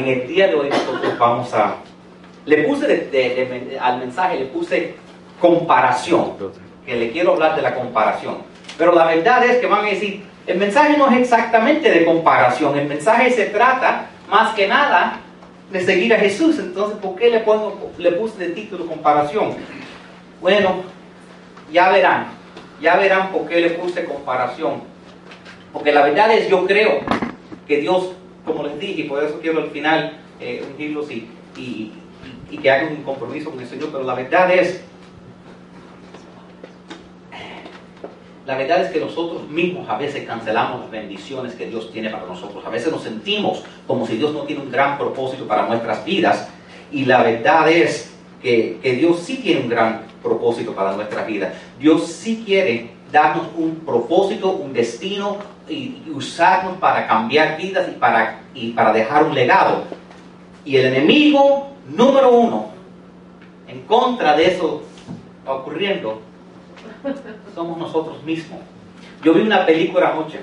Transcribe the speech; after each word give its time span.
En 0.00 0.08
el 0.08 0.26
día 0.26 0.48
de 0.48 0.54
hoy 0.54 0.70
nosotros 0.70 1.18
vamos 1.18 1.52
a... 1.52 1.76
Le 2.46 2.64
puse 2.64 3.10
al 3.78 3.98
mensaje, 3.98 4.38
le 4.38 4.46
puse 4.46 4.94
comparación, 5.38 6.36
que 6.86 6.96
le 6.96 7.10
quiero 7.10 7.34
hablar 7.34 7.54
de 7.54 7.60
la 7.60 7.74
comparación. 7.74 8.38
Pero 8.78 8.94
la 8.94 9.04
verdad 9.04 9.44
es 9.44 9.58
que 9.58 9.66
van 9.66 9.84
a 9.84 9.88
decir, 9.90 10.24
el 10.46 10.56
mensaje 10.56 10.96
no 10.96 11.10
es 11.10 11.18
exactamente 11.18 11.90
de 11.90 12.06
comparación, 12.06 12.78
el 12.78 12.88
mensaje 12.88 13.30
se 13.30 13.46
trata 13.46 14.06
más 14.30 14.54
que 14.54 14.66
nada 14.66 15.20
de 15.70 15.84
seguir 15.84 16.14
a 16.14 16.18
Jesús. 16.18 16.58
Entonces, 16.58 16.96
¿por 16.96 17.14
qué 17.16 17.28
le, 17.28 17.40
pongo, 17.40 17.92
le 17.98 18.12
puse 18.12 18.38
de 18.38 18.54
título 18.54 18.86
comparación? 18.86 19.54
Bueno, 20.40 20.76
ya 21.70 21.90
verán, 21.90 22.28
ya 22.80 22.96
verán 22.96 23.32
por 23.32 23.46
qué 23.46 23.60
le 23.60 23.70
puse 23.72 24.06
comparación. 24.06 24.80
Porque 25.74 25.92
la 25.92 26.00
verdad 26.00 26.32
es, 26.32 26.48
yo 26.48 26.66
creo 26.66 27.00
que 27.68 27.76
Dios, 27.76 28.12
como 28.44 28.64
les 28.64 28.78
dije, 28.78 29.02
y 29.02 29.04
por 29.04 29.22
eso 29.22 29.38
quiero 29.40 29.62
al 29.62 29.70
final 29.70 30.18
eh, 30.40 30.64
ungirlos 30.70 31.10
y, 31.10 31.28
y, 31.56 31.92
que 32.60 32.70
hagan 32.70 32.92
un 32.92 33.02
compromiso 33.02 33.50
con 33.50 33.60
el 33.60 33.66
Señor, 33.66 33.90
pero 33.92 34.04
la 34.04 34.14
verdad 34.14 34.52
es 34.52 34.82
La 38.50 38.56
verdad 38.56 38.82
es 38.82 38.90
que 38.90 38.98
nosotros 38.98 39.48
mismos 39.48 39.88
a 39.88 39.96
veces 39.96 40.26
cancelamos 40.26 40.80
las 40.80 40.90
bendiciones 40.90 41.54
que 41.54 41.66
Dios 41.66 41.92
tiene 41.92 42.10
para 42.10 42.26
nosotros. 42.26 42.66
A 42.66 42.68
veces 42.68 42.90
nos 42.90 43.04
sentimos 43.04 43.62
como 43.86 44.08
si 44.08 44.16
Dios 44.16 44.32
no 44.32 44.40
tiene 44.40 44.62
un 44.62 44.72
gran 44.72 44.98
propósito 44.98 45.46
para 45.46 45.68
nuestras 45.68 46.04
vidas. 46.04 46.48
Y 46.90 47.04
la 47.04 47.22
verdad 47.22 47.70
es 47.70 48.10
que, 48.42 48.80
Dios 48.98 49.20
sí 49.20 49.36
tiene 49.36 49.60
un 49.60 49.68
gran 49.68 50.02
propósito 50.20 50.74
para 50.74 50.96
nuestras 50.96 51.28
vidas. 51.28 51.54
Dios 51.78 52.08
sí 52.08 52.42
quiere 52.44 52.90
darnos 53.12 53.48
un 53.56 53.76
propósito, 53.76 54.50
un 54.50 54.72
destino 54.72 55.38
y, 55.68 55.96
usarnos 56.10 56.78
para 56.78 57.06
cambiar 57.06 57.56
vidas 57.56 57.88
y 57.88 57.92
para, 57.92 58.40
y 58.54 58.70
para 58.72 58.92
dejar 58.92 59.24
un 59.24 59.34
legado. 59.34 59.84
Y 60.64 60.76
el 60.76 60.86
enemigo 60.86 61.70
número 61.88 62.30
uno 62.30 62.70
en 63.68 63.82
contra 63.82 64.36
de 64.36 64.48
eso 64.48 64.82
ocurriendo 65.46 66.20
somos 67.54 67.78
nosotros 67.78 68.22
mismos. 68.24 68.60
Yo 69.22 69.34
vi 69.34 69.42
una 69.42 69.64
película 69.64 70.10
anoche, 70.10 70.40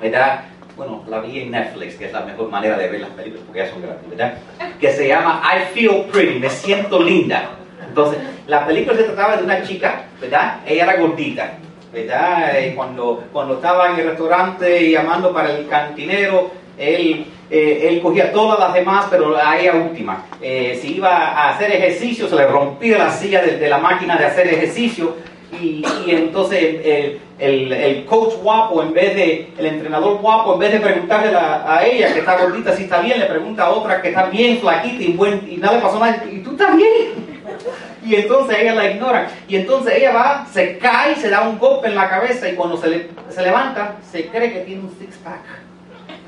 ¿verdad? 0.00 0.44
Bueno, 0.76 1.02
la 1.08 1.20
vi 1.20 1.40
en 1.40 1.50
Netflix, 1.50 1.96
que 1.96 2.06
es 2.06 2.12
la 2.12 2.20
mejor 2.20 2.50
manera 2.50 2.78
de 2.78 2.88
ver 2.88 3.00
las 3.00 3.10
películas 3.10 3.44
porque 3.44 3.60
ya 3.60 3.70
son 3.70 3.82
gratis, 3.82 4.08
¿verdad? 4.08 4.38
Que 4.78 4.92
se 4.92 5.08
llama 5.08 5.42
I 5.44 5.74
Feel 5.74 6.04
Pretty, 6.12 6.38
me 6.38 6.50
siento 6.50 7.02
linda. 7.02 7.50
Entonces, 7.88 8.18
la 8.46 8.66
película 8.66 8.96
se 8.96 9.04
trataba 9.04 9.36
de 9.36 9.44
una 9.44 9.62
chica, 9.62 10.04
¿verdad? 10.20 10.60
Ella 10.66 10.84
era 10.84 10.96
gordita, 10.96 11.52
¿verdad? 11.92 12.52
Y 12.66 12.74
cuando, 12.74 13.24
cuando 13.32 13.54
estaba 13.54 13.90
en 13.90 14.00
el 14.00 14.06
restaurante 14.08 14.90
llamando 14.90 15.32
para 15.32 15.50
el 15.50 15.66
cantinero, 15.66 16.50
él, 16.76 17.26
eh, 17.50 17.88
él 17.88 18.00
cogía 18.00 18.32
todas 18.32 18.58
las 18.58 18.74
demás, 18.74 19.06
pero 19.10 19.36
a 19.36 19.58
ella 19.58 19.74
última. 19.74 20.26
Eh, 20.40 20.78
si 20.80 20.96
iba 20.96 21.10
a 21.10 21.50
hacer 21.50 21.72
ejercicio, 21.72 22.28
se 22.28 22.36
le 22.36 22.46
rompía 22.46 22.98
la 22.98 23.10
silla 23.10 23.42
de, 23.42 23.68
la 23.68 23.78
máquina 23.78 24.16
de 24.16 24.26
hacer 24.26 24.46
ejercicio. 24.46 25.16
Y, 25.60 25.82
entonces 26.06 27.16
el, 27.38 27.72
el, 27.72 28.04
coach 28.04 28.34
guapo, 28.42 28.82
en 28.82 28.92
vez 28.92 29.14
de, 29.14 29.48
el 29.56 29.66
entrenador 29.66 30.18
guapo, 30.18 30.54
en 30.54 30.58
vez 30.58 30.72
de 30.72 30.80
preguntarle 30.80 31.34
a, 31.36 31.82
ella 31.84 32.12
que 32.12 32.20
está 32.20 32.38
gordita 32.38 32.76
si 32.76 32.84
está 32.84 33.00
bien, 33.00 33.18
le 33.18 33.26
pregunta 33.26 33.64
a 33.64 33.70
otra 33.70 34.02
que 34.02 34.08
está 34.08 34.26
bien 34.26 34.58
flaquita 34.58 35.02
y, 35.02 35.12
buen, 35.12 35.46
y 35.50 35.56
nada 35.56 35.76
le 35.76 35.82
pasó 35.82 35.98
nada. 35.98 36.22
¿Y 36.30 36.38
tú 36.40 36.50
estás 36.52 36.76
bien? 36.76 37.27
Y 38.04 38.14
entonces 38.14 38.58
ella 38.58 38.74
la 38.74 38.90
ignora. 38.90 39.28
Y 39.48 39.56
entonces 39.56 39.94
ella 39.96 40.12
va, 40.12 40.46
se 40.52 40.78
cae, 40.78 41.16
se 41.16 41.30
da 41.30 41.48
un 41.48 41.58
golpe 41.58 41.88
en 41.88 41.94
la 41.94 42.08
cabeza 42.08 42.48
y 42.48 42.54
cuando 42.54 42.76
se, 42.76 43.08
se 43.28 43.42
levanta, 43.42 43.96
se 44.10 44.26
cree 44.28 44.52
que 44.52 44.60
tiene 44.60 44.82
un 44.82 44.94
six-pack 44.98 45.68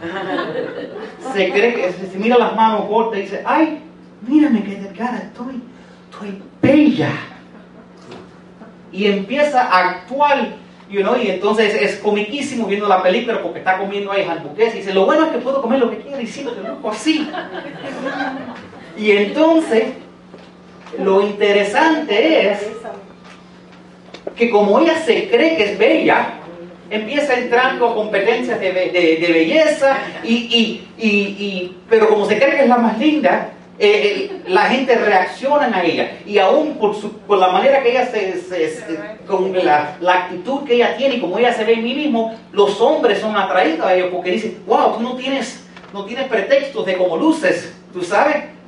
se 1.34 1.51
cree 1.51 1.75
que 1.75 1.92
se, 1.92 2.19
mira 2.19 2.39
las 2.39 2.56
manos 2.56 2.86
cortas 2.86 3.19
y 3.19 3.23
dice, 3.23 3.42
ay, 3.45 3.81
mírame 4.27 4.62
qué 4.62 4.77
delgada 4.77 5.19
estoy, 5.19 5.62
estoy 6.11 6.42
bella. 6.62 7.11
Y 8.92 9.06
empieza 9.06 9.62
a 9.62 9.91
actuar, 9.91 10.57
you 10.89 11.02
know, 11.02 11.17
y 11.17 11.30
entonces 11.30 11.74
es 11.80 11.97
comiquísimo 11.97 12.67
viendo 12.67 12.89
la 12.89 13.02
película 13.02 13.42
porque 13.42 13.61
está 13.61 13.79
comiendo 13.79 14.11
ahí 14.11 14.24
hamburguesas 14.24 14.74
y 14.77 14.79
dice, 14.79 14.95
lo 14.95 15.07
bueno 15.07 15.27
es 15.27 15.33
que 15.33 15.39
puedo 15.39 15.62
comer 15.62 15.79
lo 15.79 15.91
que 15.91 15.98
quiera 15.98 16.20
y 16.20 16.27
si 16.27 16.42
lo 16.42 16.55
busco 16.55 16.91
así. 16.91 17.30
Y 18.97 19.12
entonces, 19.12 19.95
lo 20.98 21.23
interesante 21.23 22.51
es 22.51 22.58
que 24.36 24.51
como 24.51 24.80
ella 24.80 24.98
se 25.05 25.28
cree 25.28 25.56
que 25.56 25.73
es 25.73 25.78
bella, 25.78 26.34
empieza 26.90 27.34
entrando 27.34 27.89
a 27.89 27.95
competencias 27.95 28.58
de, 28.61 28.73
belleza, 28.73 29.98
y, 30.24 30.83
y, 30.98 31.77
pero 31.89 32.08
como 32.08 32.27
se 32.27 32.39
cree 32.39 32.56
que 32.56 32.62
es 32.62 32.68
la 32.68 32.79
más 32.79 32.98
linda, 32.98 33.50
eh, 33.83 34.29
eh, 34.30 34.42
la 34.48 34.64
gente 34.64 34.95
reacciona 34.95 35.74
a 35.74 35.83
ella. 35.83 36.18
Y 36.27 36.36
aún 36.39 36.74
por, 36.74 36.95
su, 36.95 37.12
por 37.20 37.39
la 37.39 37.48
manera 37.48 37.83
que 37.83 37.92
ella 37.92 38.06
se, 38.11 39.18
con 39.27 39.52
la, 39.55 39.96
la, 40.00 40.14
actitud 40.24 40.64
que 40.64 40.74
ella 40.74 40.96
tiene 40.98 41.14
y 41.14 41.20
como 41.20 41.39
ella 41.39 41.55
se 41.55 41.64
ve 41.64 41.74
en 41.74 41.84
mí 41.84 41.95
mismo, 41.95 42.39
los 42.52 42.79
hombres 42.80 43.20
son 43.20 43.34
atraídos 43.36 43.86
a 43.86 43.95
ella 43.95 44.11
porque 44.11 44.33
dicen, 44.33 44.58
wow, 44.67 44.96
tú 44.96 45.00
no 45.00 45.17
tienes, 45.17 45.64
no 45.95 46.05
tienes 46.05 46.29
pretextos 46.29 46.84
de 46.84 46.98
cómo 46.98 47.17
luces, 47.17 47.74
tú 47.92 48.02
sabes. 48.02 48.60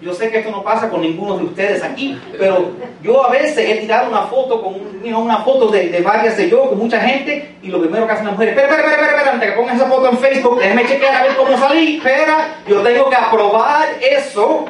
Yo 0.00 0.14
sé 0.14 0.30
que 0.30 0.38
esto 0.38 0.50
no 0.50 0.62
pasa 0.62 0.88
con 0.88 1.02
ninguno 1.02 1.36
de 1.36 1.44
ustedes 1.44 1.82
aquí, 1.82 2.18
pero 2.38 2.70
yo 3.02 3.22
a 3.22 3.30
veces 3.30 3.58
he 3.58 3.76
tirado 3.76 4.08
una 4.08 4.22
foto 4.22 4.62
con 4.62 4.74
una 5.04 5.38
foto 5.38 5.68
de, 5.68 6.00
varias 6.00 6.38
de 6.38 6.48
yo 6.48 6.70
con 6.70 6.78
mucha 6.78 6.98
gente 7.00 7.56
y 7.62 7.68
lo 7.68 7.80
primero 7.80 8.06
que 8.06 8.12
hacen 8.12 8.24
las 8.24 8.32
mujeres, 8.32 8.56
espera, 8.56 8.74
espera, 8.74 8.92
espera, 8.92 9.12
espera, 9.12 9.32
antes 9.32 9.50
que 9.50 9.56
pongas 9.56 9.76
esa 9.76 9.86
foto 9.86 10.08
en 10.08 10.16
Facebook, 10.16 10.58
déjeme 10.58 10.86
chequear 10.86 11.14
a 11.16 11.22
ver 11.24 11.36
cómo 11.36 11.58
salí, 11.58 11.96
espera, 11.98 12.56
yo 12.66 12.80
tengo 12.80 13.10
que 13.10 13.16
aprobar 13.16 13.88
eso, 14.00 14.64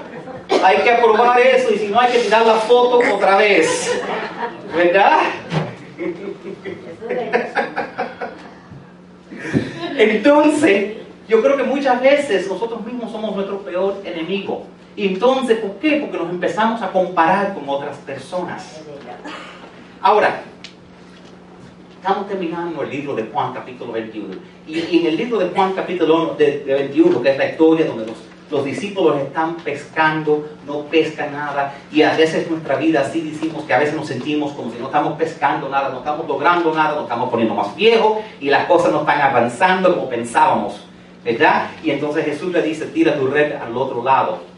hay 0.65 0.79
que 0.79 0.91
aprobar 0.91 1.41
eso 1.41 1.73
y 1.75 1.79
si 1.79 1.87
no 1.89 2.01
hay 2.01 2.11
que 2.11 2.19
tirar 2.19 2.45
la 2.45 2.55
foto 2.55 3.01
otra 3.15 3.37
vez, 3.37 4.03
¿verdad? 4.75 5.21
Entonces, 9.97 10.97
yo 11.29 11.41
creo 11.41 11.57
que 11.57 11.63
muchas 11.63 12.01
veces 12.01 12.49
nosotros 12.49 12.85
mismos 12.85 13.13
somos 13.13 13.37
nuestro 13.37 13.61
peor 13.61 14.03
enemigo. 14.05 14.67
Y 15.01 15.07
entonces, 15.07 15.59
¿por 15.61 15.77
qué? 15.77 15.97
Porque 15.97 16.19
nos 16.19 16.29
empezamos 16.29 16.83
a 16.83 16.93
comparar 16.93 17.55
con 17.55 17.67
otras 17.67 17.97
personas. 17.97 18.83
Ahora, 20.03 20.43
estamos 21.99 22.29
terminando 22.29 22.83
el 22.83 22.91
libro 22.91 23.15
de 23.15 23.23
Juan 23.23 23.55
capítulo 23.55 23.93
21. 23.93 24.35
Y, 24.67 24.99
en 24.99 25.07
el 25.07 25.17
libro 25.17 25.39
de 25.39 25.49
Juan 25.49 25.73
capítulo 25.73 26.37
21, 26.37 27.23
que 27.23 27.31
es 27.31 27.39
la 27.39 27.47
historia 27.47 27.87
donde 27.87 28.09
los, 28.09 28.17
los 28.51 28.63
discípulos 28.63 29.17
están 29.23 29.55
pescando, 29.55 30.47
no 30.67 30.83
pescan 30.83 31.33
nada. 31.33 31.73
Y 31.91 32.03
a 32.03 32.15
veces 32.15 32.51
nuestra 32.51 32.77
vida 32.77 33.01
así 33.01 33.23
decimos 33.23 33.65
que 33.65 33.73
a 33.73 33.79
veces 33.79 33.95
nos 33.95 34.07
sentimos 34.07 34.53
como 34.53 34.71
si 34.71 34.79
no 34.79 34.89
estamos 34.89 35.15
pescando 35.15 35.71
nada, 35.71 35.89
no 35.89 36.01
estamos 36.01 36.29
logrando 36.29 36.75
nada, 36.75 36.97
nos 36.97 37.05
estamos 37.05 37.31
poniendo 37.31 37.55
más 37.55 37.75
viejos 37.75 38.19
y 38.39 38.51
las 38.51 38.67
cosas 38.67 38.93
no 38.93 39.01
están 39.01 39.23
avanzando 39.23 39.95
como 39.95 40.11
pensábamos. 40.11 40.79
¿Verdad? 41.25 41.71
Y 41.83 41.91
entonces 41.91 42.27
Jesús 42.27 42.53
le 42.53 42.61
dice, 42.61 42.85
tira 42.87 43.19
tu 43.19 43.29
red 43.29 43.55
al 43.55 43.75
otro 43.75 44.03
lado 44.03 44.50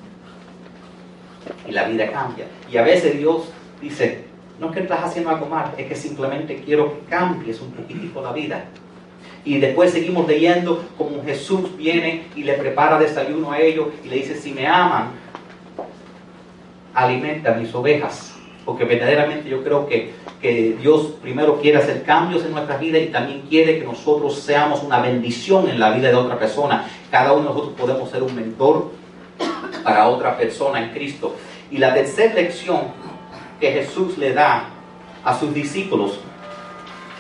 y 1.68 1.72
la 1.72 1.84
vida 1.84 2.10
cambia. 2.10 2.46
Y 2.70 2.76
a 2.76 2.82
veces 2.82 3.18
Dios 3.18 3.48
dice, 3.80 4.24
no 4.58 4.68
es 4.68 4.74
que 4.74 4.80
estás 4.80 5.04
haciendo 5.04 5.30
algo 5.30 5.46
mal, 5.46 5.72
es 5.76 5.86
que 5.86 5.96
simplemente 5.96 6.62
quiero 6.64 6.94
que 6.94 7.10
cambies 7.10 7.60
un 7.60 7.72
poquitico 7.72 8.22
la 8.22 8.32
vida. 8.32 8.64
Y 9.44 9.58
después 9.58 9.90
seguimos 9.90 10.28
leyendo 10.28 10.84
como 10.96 11.22
Jesús 11.24 11.76
viene 11.76 12.26
y 12.36 12.44
le 12.44 12.54
prepara 12.54 12.98
desayuno 12.98 13.50
a 13.50 13.58
ellos 13.58 13.88
y 14.04 14.08
le 14.08 14.16
dice, 14.16 14.36
si 14.36 14.52
me 14.52 14.66
aman, 14.66 15.10
alimenta 16.94 17.54
mis 17.54 17.74
ovejas. 17.74 18.28
Porque 18.64 18.84
verdaderamente 18.84 19.48
yo 19.48 19.64
creo 19.64 19.88
que, 19.88 20.12
que 20.40 20.76
Dios 20.80 21.14
primero 21.20 21.60
quiere 21.60 21.78
hacer 21.78 22.04
cambios 22.04 22.44
en 22.44 22.52
nuestra 22.52 22.76
vida 22.76 22.98
y 22.98 23.08
también 23.08 23.42
quiere 23.48 23.80
que 23.80 23.84
nosotros 23.84 24.38
seamos 24.38 24.84
una 24.84 25.00
bendición 25.00 25.68
en 25.68 25.80
la 25.80 25.90
vida 25.90 26.10
de 26.10 26.14
otra 26.14 26.38
persona. 26.38 26.88
Cada 27.10 27.32
uno 27.32 27.42
de 27.42 27.48
nosotros 27.48 27.74
podemos 27.76 28.08
ser 28.08 28.22
un 28.22 28.36
mentor, 28.36 28.91
para 29.82 30.08
otra 30.08 30.36
persona 30.36 30.82
en 30.82 30.90
Cristo. 30.90 31.36
Y 31.70 31.78
la 31.78 31.94
tercera 31.94 32.34
lección 32.34 32.80
que 33.60 33.72
Jesús 33.72 34.18
le 34.18 34.32
da 34.32 34.68
a 35.24 35.38
sus 35.38 35.54
discípulos 35.54 36.18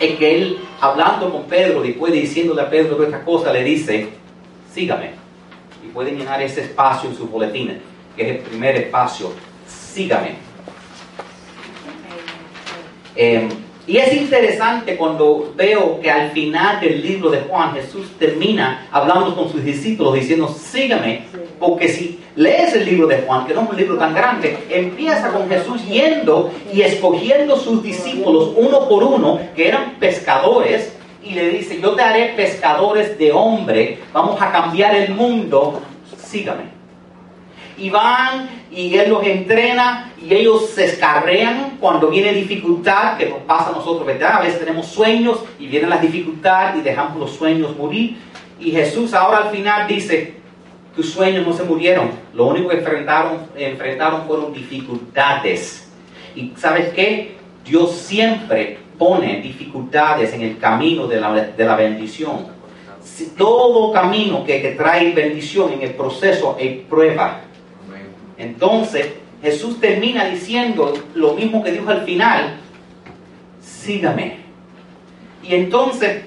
es 0.00 0.16
que 0.16 0.36
él, 0.36 0.58
hablando 0.80 1.30
con 1.30 1.44
Pedro, 1.44 1.82
después 1.82 2.12
de 2.12 2.20
diciéndole 2.20 2.62
a 2.62 2.70
Pedro 2.70 2.96
todas 2.96 3.08
estas 3.08 3.24
cosas, 3.24 3.52
le 3.52 3.62
dice, 3.62 4.08
sígame. 4.72 5.10
Y 5.84 5.88
pueden 5.88 6.18
llenar 6.18 6.42
ese 6.42 6.62
espacio 6.62 7.10
en 7.10 7.16
sus 7.16 7.30
boletines, 7.30 7.78
que 8.16 8.22
es 8.22 8.36
el 8.36 8.38
primer 8.38 8.76
espacio, 8.76 9.32
sígame. 9.66 10.36
Eh, 13.14 13.48
y 13.86 13.96
es 13.96 14.12
interesante 14.14 14.96
cuando 14.96 15.52
veo 15.56 16.00
que 16.00 16.10
al 16.10 16.30
final 16.30 16.80
del 16.80 17.02
libro 17.02 17.30
de 17.30 17.40
Juan 17.40 17.74
Jesús 17.74 18.06
termina 18.18 18.88
hablando 18.92 19.34
con 19.34 19.50
sus 19.50 19.64
discípulos 19.64 20.14
diciendo, 20.14 20.48
sígame, 20.48 21.24
porque 21.62 21.88
si 21.88 22.18
lees 22.34 22.74
el 22.74 22.84
libro 22.84 23.06
de 23.06 23.18
Juan, 23.18 23.46
que 23.46 23.54
no 23.54 23.62
es 23.62 23.70
un 23.70 23.76
libro 23.76 23.96
tan 23.96 24.12
grande, 24.12 24.58
empieza 24.68 25.28
con 25.30 25.48
Jesús 25.48 25.86
yendo 25.86 26.50
y 26.72 26.82
escogiendo 26.82 27.56
sus 27.56 27.84
discípulos 27.84 28.50
uno 28.56 28.88
por 28.88 29.04
uno, 29.04 29.38
que 29.54 29.68
eran 29.68 29.92
pescadores, 30.00 30.92
y 31.22 31.34
le 31.34 31.50
dice, 31.50 31.80
yo 31.80 31.94
te 31.94 32.02
haré 32.02 32.32
pescadores 32.34 33.16
de 33.16 33.30
hombre, 33.30 34.00
vamos 34.12 34.42
a 34.42 34.50
cambiar 34.50 34.96
el 34.96 35.14
mundo, 35.14 35.80
sígame. 36.18 36.64
Y 37.78 37.90
van 37.90 38.48
y 38.72 38.96
Él 38.96 39.10
los 39.10 39.24
entrena 39.24 40.12
y 40.20 40.34
ellos 40.34 40.70
se 40.70 40.86
escarrean 40.86 41.76
cuando 41.78 42.08
viene 42.08 42.32
dificultad, 42.32 43.16
que 43.16 43.26
nos 43.26 43.38
pasa 43.42 43.70
a 43.70 43.72
nosotros, 43.72 44.04
¿verdad? 44.04 44.38
A 44.38 44.40
veces 44.40 44.58
tenemos 44.58 44.86
sueños 44.86 45.38
y 45.60 45.68
vienen 45.68 45.90
las 45.90 46.02
dificultades 46.02 46.80
y 46.80 46.82
dejamos 46.82 47.18
los 47.18 47.30
sueños 47.30 47.76
morir. 47.76 48.16
Y 48.58 48.72
Jesús 48.72 49.14
ahora 49.14 49.38
al 49.38 49.50
final 49.50 49.86
dice, 49.86 50.41
tus 50.94 51.10
sueños 51.10 51.46
no 51.46 51.52
se 51.52 51.64
murieron, 51.64 52.10
lo 52.34 52.46
único 52.46 52.68
que 52.68 52.78
enfrentaron, 52.78 53.46
enfrentaron 53.56 54.26
fueron 54.26 54.52
dificultades. 54.52 55.88
Y 56.34 56.52
sabes 56.56 56.92
qué? 56.92 57.36
Dios 57.64 57.92
siempre 57.92 58.78
pone 58.98 59.40
dificultades 59.40 60.32
en 60.34 60.42
el 60.42 60.58
camino 60.58 61.06
de 61.06 61.20
la, 61.20 61.32
de 61.32 61.64
la 61.64 61.76
bendición. 61.76 62.46
todo 63.36 63.92
camino 63.92 64.44
que, 64.44 64.60
que, 64.60 64.72
trae 64.72 65.12
bendición 65.12 65.72
en 65.72 65.82
el 65.82 65.94
proceso 65.94 66.56
es 66.58 66.80
prueba. 66.86 67.40
Entonces 68.36 69.12
Jesús 69.42 69.80
termina 69.80 70.26
diciendo 70.26 70.92
lo 71.14 71.34
mismo 71.34 71.62
que 71.62 71.72
dijo 71.72 71.90
al 71.90 72.04
final, 72.04 72.56
sígame. 73.60 74.38
Y 75.42 75.54
entonces 75.54 76.22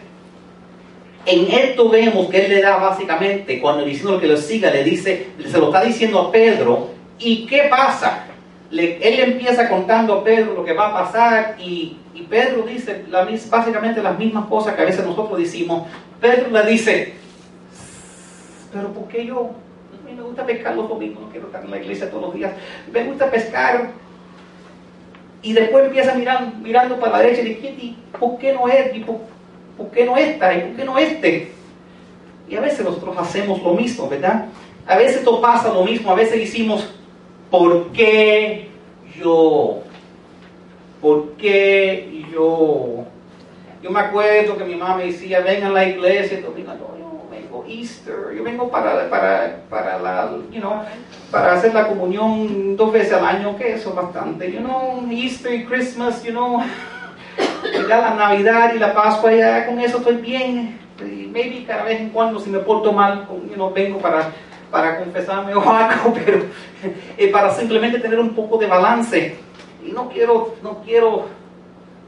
en 1.25 1.51
esto 1.51 1.89
vemos 1.89 2.29
que 2.29 2.45
él 2.45 2.51
le 2.51 2.61
da 2.61 2.77
básicamente, 2.77 3.59
cuando 3.59 3.83
diciendo 3.83 4.19
que 4.19 4.27
lo 4.27 4.37
siga, 4.37 4.69
le 4.71 4.83
dice, 4.83 5.27
se 5.45 5.57
lo 5.57 5.67
está 5.67 5.83
diciendo 5.83 6.19
a 6.19 6.31
Pedro, 6.31 6.89
¿y 7.19 7.45
qué 7.47 7.67
pasa? 7.69 8.27
Le, 8.69 9.23
empieza 9.23 9.69
contando 9.69 10.13
a 10.13 10.23
Pedro 10.23 10.53
lo 10.53 10.65
que 10.65 10.73
va 10.73 10.89
a 10.89 11.05
pasar 11.05 11.55
y, 11.59 11.97
y 12.13 12.21
Pedro 12.23 12.63
dice 12.63 13.05
la, 13.09 13.27
básicamente 13.49 14.01
las 14.01 14.17
mismas 14.17 14.45
cosas 14.47 14.75
que 14.75 14.81
a 14.81 14.85
veces 14.85 15.05
nosotros 15.05 15.39
decimos. 15.39 15.87
Pedro 16.19 16.49
le 16.49 16.69
dice, 16.69 17.13
pero 18.73 18.89
¿por 18.93 19.07
qué 19.07 19.25
yo? 19.25 19.51
A 20.03 20.07
mí 20.07 20.15
me 20.15 20.21
gusta 20.21 20.45
pescar 20.45 20.75
los 20.75 20.89
domingos, 20.89 21.23
no 21.23 21.29
quiero 21.29 21.47
estar 21.47 21.63
en 21.63 21.71
la 21.71 21.77
iglesia 21.77 22.09
todos 22.09 22.23
los 22.23 22.33
días. 22.33 22.51
Me 22.91 23.03
gusta 23.03 23.31
pescar. 23.31 23.91
Y 25.41 25.53
después 25.53 25.85
empieza 25.85 26.15
mirando, 26.15 26.57
mirando 26.57 26.99
para 26.99 27.13
la 27.13 27.19
derecha 27.19 27.41
y 27.41 27.53
dice, 27.53 27.95
¿por 28.19 28.37
qué 28.39 28.51
no 28.53 28.67
es? 28.67 28.95
¿Y 28.95 29.01
por, 29.01 29.19
¿por 29.77 29.89
qué 29.91 30.05
no 30.05 30.17
esta? 30.17 30.53
¿Y 30.53 30.61
por 30.61 30.75
qué 30.75 30.85
no 30.85 30.97
este? 30.97 31.51
Y 32.47 32.55
a 32.55 32.61
veces 32.61 32.85
nosotros 32.85 33.15
hacemos 33.17 33.61
lo 33.61 33.73
mismo, 33.73 34.07
¿verdad? 34.07 34.45
A 34.87 34.97
veces 34.97 35.23
todo 35.23 35.41
pasa 35.41 35.73
lo 35.73 35.83
mismo, 35.83 36.11
a 36.11 36.15
veces 36.15 36.39
decimos, 36.39 36.93
¿por 37.49 37.91
qué 37.91 38.69
yo? 39.19 39.81
¿Por 41.01 41.31
qué 41.33 42.25
yo? 42.31 43.05
Yo 43.81 43.91
me 43.91 43.99
acuerdo 43.99 44.57
que 44.57 44.63
mi 44.63 44.75
mamá 44.75 44.97
me 44.97 45.05
decía, 45.05 45.41
ven 45.41 45.63
a 45.63 45.69
la 45.69 45.85
iglesia, 45.85 46.39
yo 46.39 46.53
vengo 46.53 46.95
Easter, 47.67 48.33
yo 48.35 48.43
vengo 48.43 48.69
para, 48.69 49.09
para, 49.09 49.63
para, 49.69 49.99
la, 49.99 50.31
you 50.51 50.59
know, 50.59 50.81
para 51.31 51.53
hacer 51.53 51.73
la 51.73 51.87
comunión 51.87 52.75
dos 52.75 52.91
veces 52.91 53.13
al 53.13 53.25
año, 53.25 53.57
que 53.57 53.73
eso 53.73 53.89
es 53.89 53.95
bastante, 53.95 54.51
you 54.51 54.59
know, 54.59 55.05
Easter 55.09 55.53
y 55.53 55.65
Christmas, 55.65 56.23
you 56.23 56.31
know, 56.31 56.61
ya 57.87 57.97
la 57.97 58.13
Navidad 58.13 58.73
y 58.73 58.79
la 58.79 58.93
Pascua, 58.93 59.33
ya 59.33 59.65
con 59.65 59.79
eso 59.79 59.97
estoy 59.97 60.15
bien. 60.17 60.79
Y 61.01 61.27
maybe 61.27 61.65
cada 61.65 61.83
vez 61.83 61.99
en 61.99 62.09
cuando 62.09 62.39
si 62.39 62.49
me 62.49 62.59
porto 62.59 62.91
mal, 62.91 63.27
you 63.29 63.71
vengo 63.73 63.99
para, 63.99 64.31
para 64.71 64.99
confesarme 64.99 65.53
o 65.53 65.61
algo, 65.61 66.13
pero 66.25 66.39
eh, 67.17 67.27
para 67.27 67.51
simplemente 67.51 67.99
tener 67.99 68.19
un 68.19 68.33
poco 68.33 68.57
de 68.57 68.67
balance. 68.67 69.35
Y 69.85 69.91
no 69.91 70.09
quiero, 70.09 70.55
no 70.63 70.81
quiero, 70.83 71.25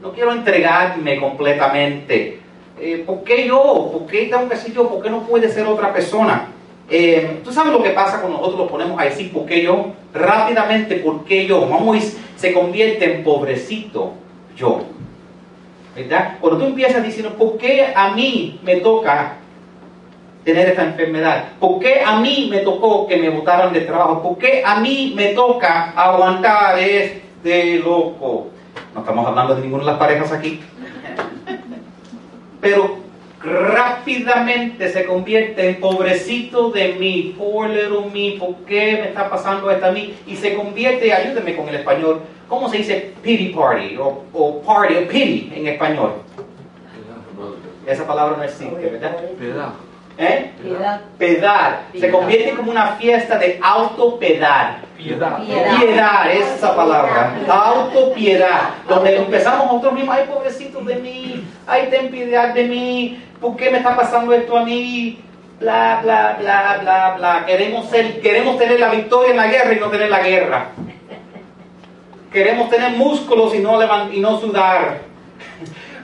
no 0.02 0.12
quiero 0.12 0.32
entregarme 0.32 1.20
completamente. 1.20 2.40
Eh, 2.80 3.02
¿Por 3.06 3.24
qué 3.24 3.46
yo? 3.46 3.90
¿Por 3.92 4.06
qué 4.06 4.26
tengo 4.26 4.48
que 4.48 4.56
ser 4.56 4.72
yo? 4.72 4.88
¿Por 4.88 5.02
qué 5.02 5.10
no 5.10 5.22
puede 5.22 5.48
ser 5.48 5.66
otra 5.66 5.92
persona? 5.92 6.48
Eh, 6.90 7.40
Tú 7.44 7.52
sabes 7.52 7.72
lo 7.72 7.82
que 7.82 7.90
pasa 7.90 8.20
cuando 8.20 8.38
nosotros 8.38 8.60
lo 8.60 8.68
ponemos 8.68 8.98
a 9.00 9.04
decir, 9.04 9.32
¿por 9.32 9.44
qué 9.46 9.62
yo? 9.62 9.92
Rápidamente, 10.14 10.96
¿por 10.96 11.24
qué 11.24 11.46
yo? 11.46 11.68
Vamos, 11.68 12.16
se 12.36 12.52
convierte 12.52 13.16
en 13.16 13.24
pobrecito 13.24 14.12
yo. 14.56 14.97
Cuando 16.40 16.58
tú 16.58 16.64
empiezas 16.66 17.02
diciendo, 17.02 17.34
¿por 17.34 17.58
qué 17.58 17.92
a 17.94 18.10
mí 18.10 18.60
me 18.62 18.76
toca 18.76 19.36
tener 20.44 20.68
esta 20.68 20.84
enfermedad? 20.84 21.44
¿Por 21.58 21.80
qué 21.80 22.02
a 22.04 22.20
mí 22.20 22.48
me 22.50 22.58
tocó 22.58 23.06
que 23.06 23.16
me 23.16 23.30
botaran 23.30 23.72
de 23.72 23.80
trabajo? 23.80 24.22
¿Por 24.22 24.38
qué 24.38 24.62
a 24.64 24.80
mí 24.80 25.12
me 25.16 25.28
toca 25.28 25.92
aguantar 25.96 26.78
este 26.78 27.78
loco? 27.78 28.48
No 28.94 29.00
estamos 29.00 29.26
hablando 29.26 29.54
de 29.56 29.62
ninguna 29.62 29.84
de 29.84 29.90
las 29.90 29.98
parejas 29.98 30.32
aquí. 30.32 30.60
Pero 32.60 32.98
rápidamente 33.42 34.88
se 34.90 35.04
convierte 35.04 35.68
en 35.68 35.80
pobrecito 35.80 36.70
de 36.70 36.94
mí, 36.94 37.34
poor 37.38 37.70
little 37.70 38.10
me, 38.12 38.36
¿por 38.38 38.56
qué 38.66 38.98
me 39.00 39.08
está 39.08 39.30
pasando 39.30 39.70
esto 39.70 39.86
a 39.86 39.92
mí? 39.92 40.14
Y 40.26 40.36
se 40.36 40.54
convierte, 40.54 41.12
ayúdeme 41.12 41.56
con 41.56 41.68
el 41.68 41.76
español, 41.76 42.20
¿cómo 42.48 42.68
se 42.68 42.78
dice 42.78 43.12
pity 43.22 43.50
party 43.50 43.96
o, 43.96 44.24
o 44.32 44.62
party 44.62 44.96
o 44.96 45.08
pity 45.08 45.52
en 45.54 45.66
español? 45.68 46.14
Esa 47.86 48.06
palabra 48.06 48.36
no 48.36 48.42
existe, 48.42 48.74
¿verdad? 48.74 49.16
Piedad. 49.38 49.70
¿Eh? 50.18 50.50
Piedad. 50.60 51.00
Pedar. 51.16 51.82
Se 51.98 52.10
convierte 52.10 52.56
como 52.56 52.72
una 52.72 52.96
fiesta 52.96 53.38
de 53.38 53.58
autopedar. 53.62 54.80
Piedad. 54.96 55.38
Piedad, 55.38 56.30
es 56.30 56.56
esa 56.56 56.74
palabra. 56.74 57.34
Autopiedad. 57.48 58.70
Donde 58.88 59.16
empezamos 59.16 59.66
nosotros 59.66 59.92
mismos, 59.94 60.16
ay 60.16 60.26
pobrecito 60.26 60.80
de 60.80 60.96
mí, 60.96 61.44
ay 61.68 61.86
ten 61.88 62.10
piedad 62.10 62.52
de 62.52 62.64
mí, 62.64 63.22
¿por 63.40 63.56
qué 63.56 63.70
me 63.70 63.78
está 63.78 63.94
pasando 63.94 64.34
esto 64.34 64.58
a 64.58 64.64
mí? 64.64 65.20
Bla, 65.60 66.00
bla, 66.02 66.36
bla, 66.40 66.78
bla, 66.82 67.14
bla. 67.16 67.46
Queremos, 67.46 67.88
ser, 67.88 68.20
queremos 68.20 68.58
tener 68.58 68.80
la 68.80 68.90
victoria 68.90 69.30
en 69.30 69.36
la 69.36 69.46
guerra 69.46 69.72
y 69.72 69.80
no 69.80 69.86
tener 69.86 70.10
la 70.10 70.20
guerra. 70.20 70.66
Queremos 72.32 72.68
tener 72.68 72.92
músculos 72.92 73.54
y 73.54 73.58
no, 73.58 73.78
y 74.12 74.20
no 74.20 74.40
sudar. 74.40 75.00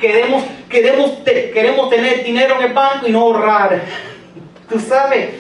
Queremos, 0.01 0.43
queremos, 0.69 1.11
queremos 1.25 1.91
tener 1.91 2.25
dinero 2.25 2.57
en 2.59 2.67
el 2.67 2.73
banco 2.73 3.07
y 3.07 3.13
no 3.13 3.21
ahorrar. 3.21 3.83
Tú 4.69 4.79
sabes, 4.81 5.31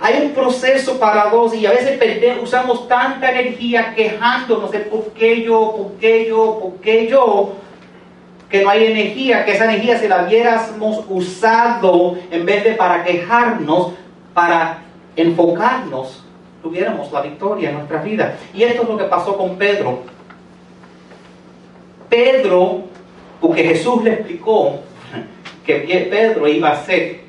hay 0.00 0.20
un 0.20 0.32
proceso 0.32 0.98
para 0.98 1.30
dos 1.30 1.54
y 1.54 1.64
a 1.64 1.70
veces 1.70 1.98
usamos 2.42 2.88
tanta 2.88 3.30
energía 3.30 3.94
quejándonos 3.94 4.72
de 4.72 4.80
por 4.80 5.12
qué 5.12 5.42
yo, 5.42 5.74
por 5.76 5.92
qué 6.00 6.26
yo, 6.26 6.58
por 6.60 6.80
qué 6.80 7.06
yo, 7.06 7.52
que 8.50 8.62
no 8.62 8.70
hay 8.70 8.86
energía, 8.86 9.44
que 9.44 9.52
esa 9.52 9.64
energía 9.64 9.98
si 9.98 10.08
la 10.08 10.24
hubiéramos 10.24 11.04
usado 11.08 12.16
en 12.32 12.44
vez 12.44 12.64
de 12.64 12.72
para 12.72 13.04
quejarnos, 13.04 13.92
para 14.34 14.78
enfocarnos, 15.14 16.24
tuviéramos 16.62 17.12
la 17.12 17.22
victoria 17.22 17.70
en 17.70 17.76
nuestra 17.76 18.02
vida. 18.02 18.36
Y 18.52 18.64
esto 18.64 18.82
es 18.82 18.88
lo 18.88 18.98
que 18.98 19.04
pasó 19.04 19.36
con 19.36 19.56
Pedro. 19.56 20.00
Pedro, 22.12 22.82
porque 23.40 23.64
Jesús 23.64 24.04
le 24.04 24.12
explicó 24.12 24.80
que 25.64 26.08
Pedro 26.10 26.46
iba 26.46 26.68
a 26.68 26.84
ser 26.84 27.22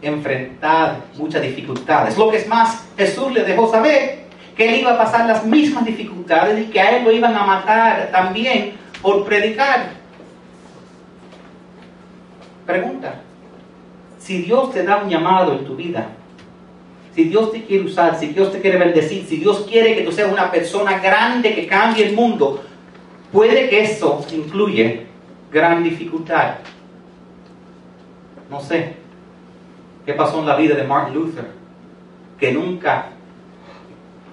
enfrentar 0.00 1.00
muchas 1.16 1.42
dificultades. 1.42 2.16
Lo 2.16 2.30
que 2.30 2.36
es 2.36 2.46
más, 2.46 2.86
Jesús 2.96 3.32
le 3.32 3.42
dejó 3.42 3.68
saber 3.68 4.26
que 4.56 4.68
él 4.68 4.80
iba 4.82 4.92
a 4.92 4.96
pasar 4.96 5.26
las 5.26 5.44
mismas 5.44 5.84
dificultades 5.84 6.64
y 6.64 6.70
que 6.70 6.80
a 6.80 6.96
él 6.96 7.04
lo 7.04 7.10
iban 7.10 7.34
a 7.34 7.44
matar 7.44 8.10
también 8.12 8.74
por 9.02 9.24
predicar. 9.24 9.90
Pregunta, 12.64 13.22
si 14.20 14.42
Dios 14.42 14.70
te 14.70 14.84
da 14.84 14.98
un 14.98 15.10
llamado 15.10 15.52
en 15.54 15.64
tu 15.64 15.74
vida, 15.74 16.06
si 17.12 17.24
Dios 17.24 17.50
te 17.50 17.64
quiere 17.64 17.86
usar, 17.86 18.16
si 18.16 18.28
Dios 18.28 18.52
te 18.52 18.60
quiere 18.60 18.78
bendecir, 18.78 19.26
si 19.26 19.38
Dios 19.38 19.66
quiere 19.68 19.96
que 19.96 20.02
tú 20.02 20.12
seas 20.12 20.30
una 20.30 20.52
persona 20.52 21.00
grande 21.00 21.56
que 21.56 21.66
cambie 21.66 22.06
el 22.06 22.14
mundo, 22.14 22.62
puede 23.32 23.68
que 23.68 23.82
eso 23.82 24.24
incluye 24.32 25.06
gran 25.52 25.82
dificultad. 25.82 26.56
No 28.50 28.60
sé 28.60 28.94
qué 30.04 30.12
pasó 30.12 30.40
en 30.40 30.46
la 30.46 30.56
vida 30.56 30.74
de 30.74 30.84
Martin 30.84 31.14
Luther, 31.14 31.46
que 32.38 32.52
nunca, 32.52 33.06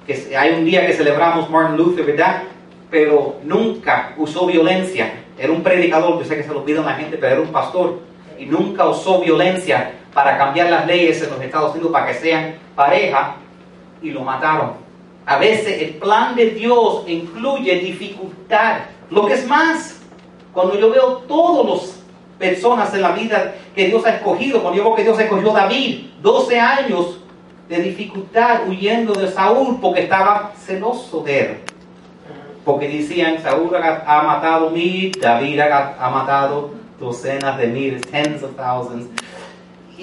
que 0.05 0.37
hay 0.37 0.51
un 0.51 0.65
día 0.65 0.85
que 0.85 0.93
celebramos 0.93 1.49
Martin 1.49 1.77
Luther, 1.77 2.05
¿verdad? 2.05 2.43
Pero 2.91 3.37
nunca 3.43 4.13
usó 4.17 4.45
violencia. 4.45 5.13
Era 5.37 5.51
un 5.51 5.63
predicador, 5.63 6.19
yo 6.19 6.25
sé 6.25 6.35
que 6.35 6.43
se 6.43 6.53
lo 6.53 6.63
a 6.63 6.85
la 6.85 6.93
gente, 6.93 7.17
pero 7.17 7.33
era 7.33 7.41
un 7.41 7.51
pastor 7.51 8.01
y 8.37 8.45
nunca 8.45 8.87
usó 8.87 9.19
violencia 9.21 9.93
para 10.13 10.37
cambiar 10.37 10.69
las 10.69 10.85
leyes 10.85 11.23
en 11.23 11.31
los 11.31 11.41
Estados 11.41 11.73
Unidos 11.73 11.91
para 11.91 12.07
que 12.07 12.13
sean 12.13 12.55
pareja 12.75 13.35
y 14.01 14.11
lo 14.11 14.21
mataron. 14.21 14.82
A 15.25 15.37
veces 15.37 15.81
el 15.81 15.89
plan 15.95 16.35
de 16.35 16.51
Dios 16.51 17.03
incluye 17.07 17.79
dificultad. 17.79 18.79
Lo 19.09 19.25
que 19.25 19.33
es 19.33 19.47
más, 19.47 20.01
cuando 20.51 20.77
yo 20.77 20.89
veo 20.89 21.17
todas 21.27 21.65
las 21.65 21.99
personas 22.37 22.93
en 22.93 23.01
la 23.01 23.11
vida 23.11 23.55
que 23.73 23.87
Dios 23.87 24.05
ha 24.05 24.15
escogido, 24.15 24.61
cuando 24.61 24.77
yo 24.77 24.83
veo 24.83 24.95
que 24.95 25.03
Dios 25.03 25.19
escogió 25.19 25.51
a 25.51 25.61
David, 25.61 26.07
12 26.21 26.59
años 26.59 27.19
de 27.69 27.81
dificultad 27.81 28.67
huyendo 28.67 29.13
de 29.13 29.29
Saúl 29.29 29.79
porque 29.81 30.01
estaba 30.01 30.51
celoso 30.57 31.21
de 31.21 31.39
él. 31.39 31.57
Porque 32.65 32.87
decían, 32.87 33.41
Saúl 33.41 33.73
ha, 33.75 34.23
matado 34.23 34.69
mí, 34.69 35.11
David 35.19 35.59
ha 35.59 36.09
matado 36.09 36.71
docenas 36.99 37.57
de 37.57 37.67
miles, 37.67 38.01
tens 38.01 38.43
of 38.43 38.55
thousands. 38.55 39.09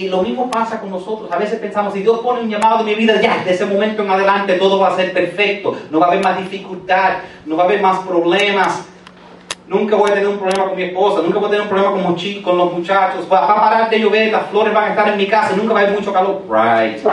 Y 0.01 0.09
lo 0.09 0.23
mismo 0.23 0.51
pasa 0.51 0.81
con 0.81 0.89
nosotros. 0.89 1.31
A 1.31 1.37
veces 1.37 1.59
pensamos, 1.59 1.93
si 1.93 2.01
Dios 2.01 2.21
pone 2.21 2.41
un 2.41 2.49
llamado 2.49 2.81
en 2.81 2.87
mi 2.87 2.95
vida, 2.95 3.21
ya, 3.21 3.45
de 3.45 3.53
ese 3.53 3.67
momento 3.67 4.03
en 4.03 4.11
adelante 4.11 4.55
todo 4.55 4.79
va 4.79 4.89
a 4.89 4.97
ser 4.97 5.13
perfecto. 5.13 5.77
No 5.91 6.01
va 6.01 6.07
a 6.07 6.09
haber 6.09 6.25
más 6.25 6.39
dificultad, 6.39 7.19
no 7.45 7.55
va 7.59 7.65
a 7.65 7.67
haber 7.67 7.83
más 7.83 7.99
problemas. 7.99 8.87
Nunca 9.69 9.97
voy 9.97 10.11
a 10.11 10.15
tener 10.15 10.29
un 10.29 10.39
problema 10.39 10.69
con 10.69 10.77
mi 10.77 10.85
esposa, 10.85 11.21
nunca 11.21 11.39
voy 11.39 11.49
a 11.49 11.51
tener 11.51 11.63
un 11.65 11.69
problema 11.69 11.93
con, 11.93 12.57
los 12.57 12.73
muchachos. 12.73 13.29
Va, 13.31 13.43
va, 13.43 13.53
a 13.53 13.61
parar 13.61 13.91
de 13.91 14.01
llover, 14.01 14.33
las 14.33 14.47
flores 14.47 14.73
van 14.73 14.85
a 14.85 14.89
estar 14.89 15.09
en 15.09 15.19
mi 15.19 15.27
casa, 15.27 15.55
nunca 15.55 15.75
va 15.75 15.81
a 15.81 15.83
haber 15.83 15.95
mucho 15.95 16.15
calor. 16.15 16.45
Right. 16.49 17.07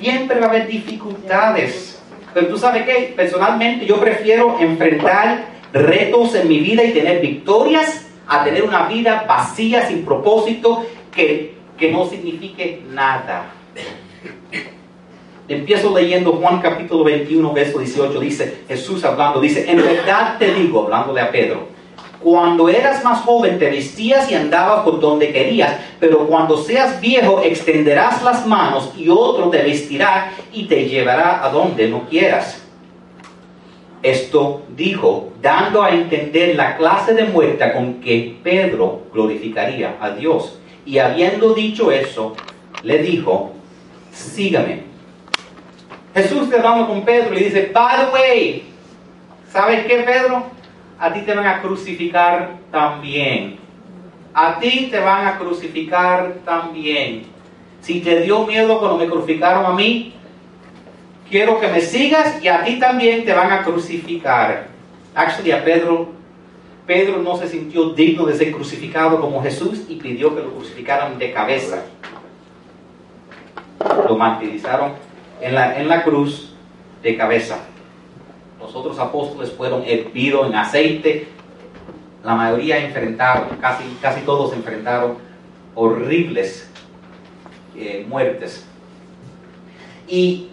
Siempre 0.00 0.40
va 0.40 0.46
a 0.46 0.48
haber 0.48 0.66
dificultades. 0.66 2.02
Pero 2.32 2.46
tú 2.46 2.56
sabes 2.56 2.86
qué, 2.86 3.12
personalmente 3.14 3.84
yo 3.84 4.00
prefiero 4.00 4.58
enfrentar 4.58 5.44
retos 5.74 6.34
en 6.36 6.48
mi 6.48 6.60
vida 6.60 6.82
y 6.82 6.92
tener 6.92 7.20
victorias 7.20 8.06
a 8.26 8.44
tener 8.44 8.62
una 8.62 8.86
vida 8.86 9.24
vacía, 9.28 9.86
sin 9.86 10.04
propósito, 10.04 10.86
que, 11.14 11.54
que 11.78 11.90
no 11.90 12.06
signifique 12.06 12.82
nada. 12.90 13.52
Empiezo 15.48 15.96
leyendo 15.96 16.32
Juan 16.32 16.60
capítulo 16.60 17.04
21, 17.04 17.52
verso 17.52 17.78
18, 17.78 18.20
dice 18.20 18.62
Jesús 18.68 19.04
hablando, 19.04 19.40
dice, 19.40 19.70
en 19.70 19.76
verdad 19.76 20.38
te 20.38 20.54
digo, 20.54 20.84
hablándole 20.84 21.20
a 21.20 21.30
Pedro, 21.30 21.66
cuando 22.20 22.68
eras 22.68 23.02
más 23.02 23.22
joven 23.22 23.58
te 23.58 23.68
vestías 23.68 24.30
y 24.30 24.34
andabas 24.34 24.84
por 24.84 25.00
donde 25.00 25.32
querías, 25.32 25.76
pero 25.98 26.26
cuando 26.26 26.56
seas 26.56 27.00
viejo 27.00 27.42
extenderás 27.42 28.22
las 28.22 28.46
manos 28.46 28.92
y 28.96 29.08
otro 29.08 29.50
te 29.50 29.62
vestirá 29.62 30.32
y 30.52 30.66
te 30.66 30.88
llevará 30.88 31.44
a 31.44 31.50
donde 31.50 31.88
no 31.88 32.08
quieras. 32.08 32.62
Esto 34.02 34.62
dijo, 34.76 35.32
dando 35.40 35.82
a 35.82 35.90
entender 35.90 36.56
la 36.56 36.76
clase 36.76 37.14
de 37.14 37.24
muerte 37.24 37.72
con 37.72 37.94
que 38.00 38.36
Pedro 38.42 39.02
glorificaría 39.12 39.96
a 40.00 40.10
Dios. 40.10 40.58
Y 40.84 40.98
habiendo 40.98 41.54
dicho 41.54 41.92
eso, 41.92 42.36
le 42.82 42.98
dijo, 42.98 43.54
sígame. 44.12 44.82
Jesús 46.14 46.50
te 46.50 46.56
hablando 46.56 46.88
con 46.88 47.04
Pedro 47.04 47.32
y 47.32 47.38
le 47.38 47.44
dice, 47.46 47.70
by 47.72 47.96
the 47.96 48.12
way, 48.12 48.64
¿sabes 49.50 49.86
qué, 49.86 49.98
Pedro? 49.98 50.44
A 50.98 51.12
ti 51.12 51.20
te 51.20 51.34
van 51.34 51.46
a 51.46 51.62
crucificar 51.62 52.58
también. 52.70 53.58
A 54.34 54.58
ti 54.58 54.88
te 54.90 55.00
van 55.00 55.26
a 55.26 55.38
crucificar 55.38 56.34
también. 56.44 57.24
Si 57.80 58.00
te 58.00 58.20
dio 58.20 58.46
miedo 58.46 58.78
cuando 58.78 58.98
me 58.98 59.08
crucificaron 59.08 59.66
a 59.66 59.74
mí, 59.74 60.14
quiero 61.28 61.58
que 61.58 61.68
me 61.68 61.80
sigas 61.80 62.42
y 62.42 62.48
a 62.48 62.62
ti 62.62 62.78
también 62.78 63.24
te 63.24 63.32
van 63.32 63.50
a 63.50 63.62
crucificar. 63.62 64.68
Actually, 65.14 65.52
a 65.52 65.64
Pedro, 65.64 66.12
Pedro 66.86 67.18
no 67.18 67.36
se 67.36 67.48
sintió 67.48 67.90
digno 67.90 68.26
de 68.26 68.34
ser 68.34 68.52
crucificado 68.52 69.20
como 69.20 69.42
Jesús 69.42 69.82
y 69.88 69.96
pidió 69.96 70.34
que 70.34 70.42
lo 70.42 70.52
crucificaran 70.54 71.18
de 71.18 71.32
cabeza. 71.32 71.84
Lo 74.08 74.16
martirizaron 74.16 74.92
en 75.40 75.54
la, 75.54 75.80
en 75.80 75.88
la 75.88 76.02
cruz 76.02 76.54
de 77.02 77.16
cabeza. 77.16 77.58
Los 78.60 78.74
otros 78.74 78.98
apóstoles 78.98 79.52
fueron 79.52 79.84
hervidos 79.86 80.46
en 80.46 80.54
aceite. 80.54 81.28
La 82.24 82.34
mayoría 82.34 82.78
enfrentaron, 82.78 83.56
casi, 83.60 83.84
casi 84.00 84.20
todos 84.22 84.52
enfrentaron 84.52 85.16
horribles 85.74 86.70
eh, 87.76 88.04
muertes. 88.08 88.66
Y 90.08 90.48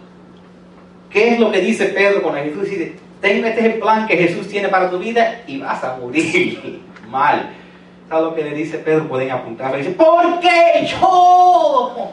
¿Qué 1.09 1.33
es 1.33 1.39
lo 1.39 1.51
que 1.51 1.61
dice 1.61 1.85
Pedro 1.85 2.21
cuando 2.21 2.41
Jesús 2.41 2.69
dice, 2.69 2.95
ten 3.21 3.45
este 3.45 3.59
es 3.59 3.73
el 3.73 3.79
plan 3.79 4.07
que 4.07 4.17
Jesús 4.17 4.47
tiene 4.47 4.69
para 4.69 4.89
tu 4.89 4.99
vida 4.99 5.41
y 5.47 5.59
vas 5.59 5.83
a 5.83 5.97
morir 5.97 6.81
mal? 7.09 7.49
¿Sabes 8.07 8.23
lo 8.23 8.35
que 8.35 8.43
le 8.43 8.55
dice 8.55 8.79
Pedro? 8.79 9.07
Pueden 9.07 9.31
apuntarlo. 9.31 9.77
Dice, 9.77 9.91
¿por 9.91 10.39
qué 10.39 10.87
yo? 10.87 12.11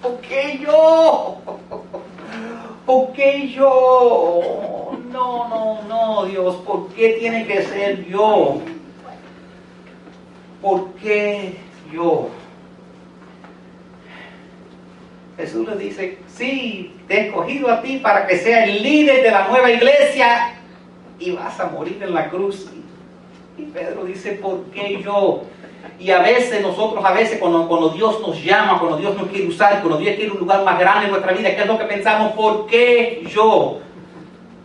¿Por 0.00 0.20
qué 0.20 0.60
yo? 0.64 1.36
¿Por 2.86 3.12
qué 3.12 3.48
yo? 3.48 4.96
No, 5.10 5.48
no, 5.48 5.82
no, 5.88 6.26
Dios, 6.26 6.56
¿por 6.56 6.88
qué 6.90 7.16
tiene 7.18 7.46
que 7.46 7.62
ser 7.62 8.06
yo? 8.06 8.60
¿Por 10.62 10.92
qué 10.94 11.56
yo? 11.92 12.28
Jesús 15.36 15.68
le 15.68 15.76
dice, 15.76 16.18
sí, 16.28 16.94
te 17.06 17.14
he 17.14 17.26
escogido 17.28 17.70
a 17.70 17.82
ti 17.82 17.98
para 17.98 18.26
que 18.26 18.38
seas 18.38 18.68
el 18.68 18.82
líder 18.82 19.22
de 19.22 19.30
la 19.30 19.48
nueva 19.48 19.70
iglesia 19.70 20.54
y 21.18 21.32
vas 21.32 21.60
a 21.60 21.66
morir 21.66 21.98
en 22.02 22.14
la 22.14 22.30
cruz. 22.30 22.70
Y 23.58 23.62
Pedro 23.62 24.04
dice, 24.04 24.32
¿por 24.32 24.64
qué 24.66 25.00
yo? 25.02 25.42
Y 25.98 26.10
a 26.10 26.20
veces 26.20 26.62
nosotros, 26.62 27.04
a 27.04 27.12
veces 27.12 27.38
cuando, 27.38 27.68
cuando, 27.68 27.90
Dios 27.90 28.20
nos 28.20 28.42
llama, 28.42 28.78
cuando 28.78 28.98
Dios 28.98 29.16
nos 29.16 29.28
quiere 29.28 29.46
usar, 29.46 29.80
cuando 29.80 29.98
Dios 29.98 30.16
quiere 30.16 30.30
un 30.30 30.38
lugar 30.38 30.64
más 30.64 30.78
grande 30.78 31.06
en 31.06 31.10
nuestra 31.10 31.32
vida, 31.32 31.54
¿qué 31.54 31.62
es 31.62 31.66
lo 31.66 31.78
que 31.78 31.84
pensamos? 31.84 32.32
¿Por 32.32 32.66
qué 32.66 33.22
yo? 33.28 33.80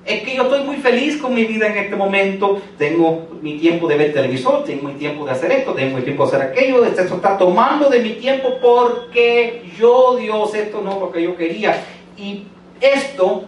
Es 0.05 0.23
que 0.23 0.35
yo 0.35 0.43
estoy 0.43 0.63
muy 0.63 0.77
feliz 0.77 1.17
con 1.17 1.33
mi 1.33 1.45
vida 1.45 1.67
en 1.67 1.77
este 1.77 1.95
momento. 1.95 2.59
Tengo 2.77 3.27
mi 3.41 3.59
tiempo 3.59 3.87
de 3.87 3.97
ver 3.97 4.13
televisor, 4.13 4.63
tengo 4.63 4.87
mi 4.87 4.95
tiempo 4.95 5.25
de 5.25 5.31
hacer 5.31 5.51
esto, 5.51 5.73
tengo 5.73 5.97
mi 5.97 6.03
tiempo 6.03 6.25
de 6.25 6.35
hacer 6.35 6.49
aquello. 6.49 6.83
Esto 6.83 7.01
está 7.03 7.37
tomando 7.37 7.87
de 7.89 7.99
mi 7.99 8.13
tiempo 8.13 8.57
porque 8.59 9.63
yo, 9.77 10.15
Dios, 10.15 10.55
esto 10.55 10.81
no 10.81 10.93
es 10.93 10.99
lo 10.99 11.11
que 11.11 11.21
yo 11.21 11.37
quería. 11.37 11.83
Y 12.17 12.45
esto 12.79 13.43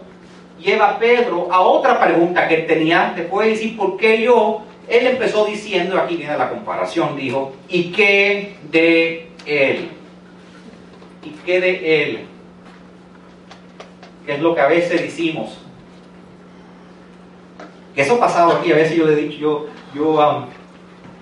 lleva 0.62 0.90
a 0.90 0.98
Pedro 0.98 1.48
a 1.50 1.60
otra 1.60 2.00
pregunta 2.00 2.46
que 2.46 2.54
él 2.54 2.66
tenía. 2.66 3.12
Después 3.16 3.46
de 3.46 3.54
decir, 3.54 3.76
¿por 3.76 3.96
qué 3.96 4.22
yo? 4.22 4.62
Él 4.88 5.06
empezó 5.08 5.46
diciendo, 5.46 5.98
aquí 5.98 6.16
viene 6.16 6.38
la 6.38 6.50
comparación, 6.50 7.16
dijo, 7.16 7.52
¿y 7.68 7.90
qué 7.90 8.54
de 8.70 9.28
él? 9.44 9.88
¿Y 11.24 11.30
qué 11.44 11.60
de 11.60 12.02
él? 12.02 12.18
Que 14.24 14.34
es 14.34 14.40
lo 14.40 14.54
que 14.54 14.60
a 14.60 14.68
veces 14.68 15.00
decimos 15.00 15.63
que 17.94 18.02
eso 18.02 18.14
ha 18.14 18.20
pasado 18.20 18.52
aquí, 18.52 18.72
a 18.72 18.76
veces 18.76 18.96
yo 18.96 19.06
le 19.06 19.12
he 19.12 19.16
dicho, 19.16 19.38
yo, 19.38 19.66
yo 19.94 20.10
um, 20.14 20.46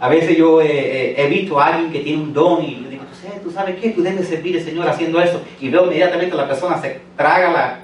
a 0.01 0.09
veces 0.09 0.37
yo 0.37 0.61
he 0.61 1.27
visto 1.31 1.61
a 1.61 1.67
alguien 1.67 1.93
que 1.93 2.01
tiene 2.01 2.23
un 2.23 2.33
don 2.33 2.65
y 2.65 2.77
le 2.77 2.89
digo, 2.89 3.05
¿tú 3.43 3.51
sabes 3.51 3.77
qué? 3.81 3.91
Tú 3.91 4.03
debes 4.03 4.29
servir 4.29 4.57
al 4.57 4.65
Señor 4.65 4.89
haciendo 4.89 5.21
eso. 5.21 5.41
Y 5.61 5.69
veo 5.69 5.85
inmediatamente 5.85 6.37
la 6.37 6.49
persona 6.49 6.81
se 6.81 7.01
traga 7.17 7.79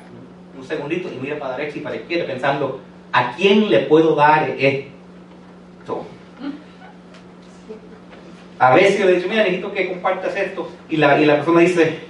un 0.59 0.64
segundito 0.66 1.09
y 1.09 1.16
mira 1.21 1.38
para 1.38 1.52
la 1.52 1.59
derecha 1.59 1.78
y 1.78 1.80
para 1.80 1.95
la 1.95 2.00
izquierda 2.00 2.26
pensando, 2.26 2.80
¿a 3.12 3.37
quién 3.37 3.71
le 3.71 3.80
puedo 3.80 4.16
dar 4.16 4.50
esto? 4.59 6.04
A 8.59 8.75
veces 8.75 8.99
yo 8.99 9.07
le 9.07 9.12
digo, 9.14 9.28
mira, 9.28 9.45
necesito 9.45 9.73
que 9.73 9.88
compartas 9.88 10.37
esto. 10.37 10.68
Y 10.88 10.97
la, 10.97 11.21
y 11.21 11.25
la 11.25 11.37
persona 11.37 11.61
dice, 11.61 12.00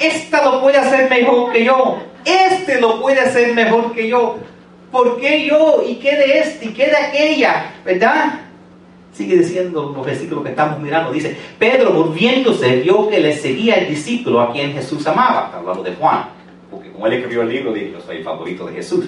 esta 0.00 0.44
lo 0.44 0.60
puede 0.60 0.78
hacer 0.78 1.08
mejor 1.08 1.52
que 1.52 1.64
yo. 1.64 1.98
Este 2.24 2.80
lo 2.80 3.00
puede 3.00 3.20
hacer 3.20 3.54
mejor 3.54 3.94
que 3.94 4.08
yo. 4.08 4.38
¿Por 4.90 5.20
qué 5.20 5.46
yo? 5.46 5.82
¿Y 5.86 5.96
qué 5.96 6.16
de 6.16 6.38
este? 6.38 6.66
¿Y 6.66 6.68
qué 6.72 6.86
de 6.86 6.96
aquella? 6.96 7.74
¿Verdad? 7.84 8.40
Sigue 9.12 9.36
diciendo 9.36 9.92
los 9.96 10.06
versículos 10.06 10.44
que 10.44 10.50
estamos 10.50 10.78
mirando. 10.78 11.12
Dice, 11.12 11.36
Pedro 11.58 11.92
volviéndose 11.92 12.80
vio 12.82 13.08
que 13.08 13.20
le 13.20 13.34
seguía 13.34 13.76
el 13.76 13.88
discípulo 13.88 14.40
a 14.40 14.52
quien 14.52 14.72
Jesús 14.72 15.06
amaba. 15.06 15.46
Está 15.46 15.58
hablando 15.58 15.82
de 15.82 15.94
Juan. 15.94 16.26
Porque 16.70 16.90
como 16.90 17.06
él 17.06 17.14
escribió 17.14 17.42
el 17.42 17.48
libro, 17.48 17.72
dijo, 17.72 17.92
yo 17.92 18.00
soy 18.00 18.18
el 18.18 18.24
favorito 18.24 18.66
de 18.66 18.74
Jesús. 18.74 19.06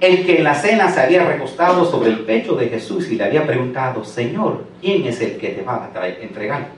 El 0.00 0.24
que 0.24 0.36
en 0.38 0.44
la 0.44 0.54
cena 0.54 0.90
se 0.90 1.00
había 1.00 1.26
recostado 1.26 1.84
sobre 1.90 2.10
el 2.10 2.20
pecho 2.20 2.54
de 2.54 2.68
Jesús 2.68 3.10
y 3.10 3.16
le 3.16 3.24
había 3.24 3.44
preguntado, 3.46 4.04
Señor, 4.04 4.64
¿quién 4.80 5.04
es 5.06 5.20
el 5.20 5.38
que 5.38 5.48
te 5.48 5.62
va 5.62 5.90
a 5.92 6.08
entregar? 6.08 6.68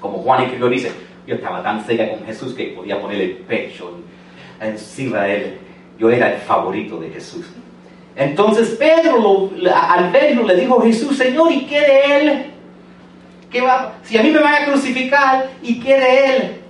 Como 0.00 0.18
Juan 0.18 0.42
escribió, 0.42 0.68
dice, 0.68 0.90
yo 1.26 1.36
estaba 1.36 1.62
tan 1.62 1.84
cerca 1.84 2.10
con 2.10 2.24
Jesús 2.26 2.54
que 2.54 2.66
podía 2.76 3.00
poner 3.00 3.20
el 3.20 3.30
pecho 3.36 3.92
encima 4.60 5.22
de 5.22 5.36
él 5.36 5.58
yo 5.98 6.10
era 6.10 6.32
el 6.32 6.38
favorito 6.40 6.98
de 6.98 7.10
Jesús. 7.10 7.46
Entonces 8.14 8.70
Pedro 8.78 9.50
al 9.74 10.10
verlo 10.10 10.44
le 10.44 10.56
dijo 10.56 10.80
Jesús, 10.82 11.16
Señor, 11.16 11.50
¿y 11.50 11.66
qué 11.66 11.80
de 11.80 12.16
él? 12.16 12.46
¿Qué 13.50 13.60
va? 13.60 13.94
Si 14.02 14.16
a 14.16 14.22
mí 14.22 14.30
me 14.30 14.40
van 14.40 14.62
a 14.62 14.66
crucificar, 14.66 15.50
¿y 15.62 15.80
qué 15.80 15.98
de 15.98 16.24
él? 16.24 16.60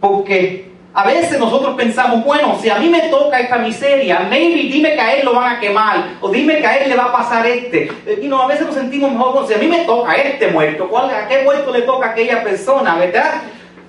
Porque 0.00 0.66
a 0.92 1.04
veces 1.04 1.38
nosotros 1.38 1.74
pensamos, 1.76 2.24
bueno, 2.24 2.58
si 2.60 2.70
a 2.70 2.78
mí 2.78 2.88
me 2.88 3.00
toca 3.08 3.38
esta 3.38 3.58
miseria, 3.58 4.20
maybe 4.30 4.62
dime 4.62 4.94
que 4.94 5.00
a 5.00 5.14
él 5.14 5.26
lo 5.26 5.34
van 5.34 5.56
a 5.56 5.60
quemar, 5.60 6.16
o 6.22 6.30
dime 6.30 6.58
que 6.58 6.66
a 6.66 6.78
él 6.78 6.88
le 6.88 6.96
va 6.96 7.04
a 7.04 7.12
pasar 7.12 7.46
este. 7.46 7.90
Y 8.22 8.26
no, 8.28 8.40
a 8.42 8.46
veces 8.46 8.66
nos 8.66 8.74
sentimos 8.74 9.12
mejor, 9.12 9.46
si 9.46 9.52
a 9.52 9.58
mí 9.58 9.68
me 9.68 9.84
toca 9.84 10.14
este 10.14 10.48
muerto, 10.48 10.88
¿cuál, 10.88 11.10
¿a 11.10 11.28
qué 11.28 11.42
muerto 11.42 11.70
le 11.70 11.82
toca 11.82 12.06
a 12.06 12.10
aquella 12.12 12.42
persona, 12.42 12.96
verdad? 12.96 13.42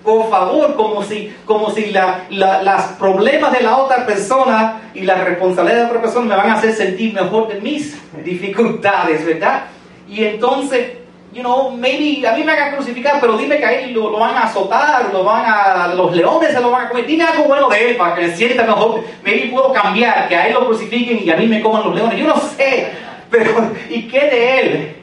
Por 0.08 0.30
favor, 0.30 0.74
como 0.78 1.04
si, 1.04 1.36
como 1.44 1.70
si 1.70 1.92
los 2.30 2.82
problemas 2.98 3.52
de 3.52 3.62
la 3.62 3.76
otra 3.76 4.06
persona 4.06 4.90
y 4.94 5.02
la 5.02 5.16
responsabilidad 5.16 5.76
de 5.76 5.84
la 5.84 5.90
otra 5.90 6.02
persona 6.02 6.26
me 6.28 6.36
van 6.38 6.50
a 6.50 6.54
hacer 6.54 6.72
sentir 6.72 7.14
mejor 7.14 7.50
de 7.50 7.60
mis 7.60 8.02
dificultades, 8.24 9.26
¿verdad? 9.26 9.64
Y 10.08 10.24
entonces, 10.24 10.94
you 11.34 11.42
know, 11.42 11.72
maybe 11.72 12.26
a 12.26 12.32
mí 12.32 12.46
me 12.46 12.54
hagan 12.54 12.76
crucificar, 12.76 13.20
pero 13.20 13.38
dime 13.38 13.58
que 13.58 13.66
a 13.66 13.74
él 13.74 13.92
lo, 13.94 14.18
van 14.18 14.38
a 14.38 14.44
azotar, 14.44 15.10
lo 15.12 15.26
van 15.26 15.44
a, 15.46 15.94
los 15.94 16.16
leones 16.16 16.54
se 16.54 16.62
lo 16.62 16.72
van 16.72 16.86
a 16.86 16.88
comer. 16.88 17.06
Dime 17.06 17.26
algo 17.26 17.44
bueno 17.44 17.68
de 17.68 17.90
él 17.90 17.98
para 17.98 18.16
que 18.16 18.34
sienta 18.34 18.64
mejor. 18.64 19.04
Maybe 19.26 19.50
puedo 19.50 19.74
cambiar, 19.74 20.30
que 20.30 20.38
a 20.38 20.48
él 20.48 20.54
lo 20.54 20.68
crucifiquen 20.68 21.20
y 21.22 21.30
a 21.30 21.36
mí 21.36 21.48
me 21.48 21.62
coman 21.62 21.84
los 21.84 21.94
leones. 21.94 22.18
Yo 22.18 22.28
no 22.28 22.38
sé, 22.38 22.94
pero 23.30 23.72
¿y 23.90 24.04
qué 24.04 24.22
de 24.22 24.60
él? 24.62 24.97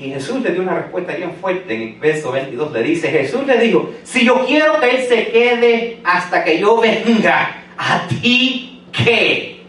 Y 0.00 0.08
Jesús 0.08 0.40
le 0.40 0.52
dio 0.52 0.62
una 0.62 0.76
respuesta 0.76 1.12
bien 1.14 1.34
fuerte 1.34 1.74
en 1.74 1.82
el 1.82 1.94
verso 2.00 2.32
22. 2.32 2.72
Le 2.72 2.82
dice, 2.82 3.10
Jesús 3.10 3.46
le 3.46 3.58
dijo, 3.58 3.90
si 4.02 4.24
yo 4.24 4.46
quiero 4.46 4.80
que 4.80 4.90
Él 4.90 5.02
se 5.06 5.30
quede 5.30 6.00
hasta 6.02 6.42
que 6.42 6.58
yo 6.58 6.80
venga, 6.80 7.64
¿a 7.76 8.08
ti 8.08 8.82
qué? 8.92 9.60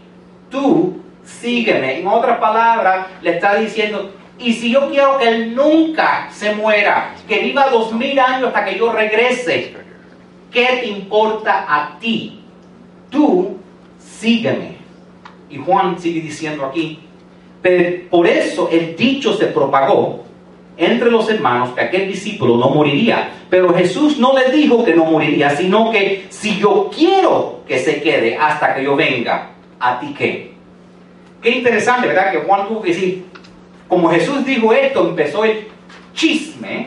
Tú 0.50 1.02
sígueme. 1.22 1.98
En 1.98 2.06
otras 2.06 2.38
palabras, 2.38 3.08
le 3.20 3.32
está 3.32 3.56
diciendo, 3.56 4.10
y 4.38 4.54
si 4.54 4.70
yo 4.70 4.88
quiero 4.88 5.18
que 5.18 5.28
Él 5.28 5.54
nunca 5.54 6.30
se 6.32 6.54
muera, 6.54 7.14
que 7.28 7.40
viva 7.40 7.68
dos 7.68 7.92
mil 7.92 8.18
años 8.18 8.48
hasta 8.48 8.64
que 8.64 8.78
yo 8.78 8.90
regrese, 8.90 9.74
¿qué 10.50 10.66
te 10.80 10.86
importa 10.86 11.66
a 11.68 11.98
ti? 11.98 12.40
Tú 13.10 13.58
sígueme. 13.98 14.76
Y 15.50 15.58
Juan 15.58 15.98
sigue 15.98 16.22
diciendo 16.22 16.64
aquí, 16.64 17.00
por 18.10 18.26
eso 18.26 18.68
el 18.70 18.96
dicho 18.96 19.34
se 19.34 19.46
propagó 19.46 20.24
entre 20.76 21.10
los 21.10 21.28
hermanos 21.28 21.70
que 21.74 21.80
aquel 21.80 22.08
discípulo 22.08 22.56
no 22.56 22.70
moriría. 22.70 23.30
Pero 23.50 23.72
Jesús 23.74 24.18
no 24.18 24.36
le 24.36 24.50
dijo 24.50 24.84
que 24.84 24.94
no 24.94 25.04
moriría, 25.04 25.50
sino 25.50 25.90
que 25.90 26.26
si 26.28 26.58
yo 26.58 26.90
quiero 26.94 27.60
que 27.68 27.78
se 27.78 28.00
quede 28.00 28.36
hasta 28.36 28.74
que 28.74 28.84
yo 28.84 28.96
venga, 28.96 29.50
¿a 29.78 30.00
ti 30.00 30.14
qué? 30.16 30.52
Qué 31.40 31.50
interesante, 31.50 32.06
¿verdad? 32.08 32.32
Que 32.32 32.38
Juan 32.38 32.68
tuvo 32.68 32.82
que 32.82 32.90
decir, 32.90 33.24
como 33.88 34.08
Jesús 34.10 34.44
dijo 34.44 34.72
esto, 34.72 35.08
empezó 35.08 35.44
el 35.44 35.68
chisme 36.14 36.86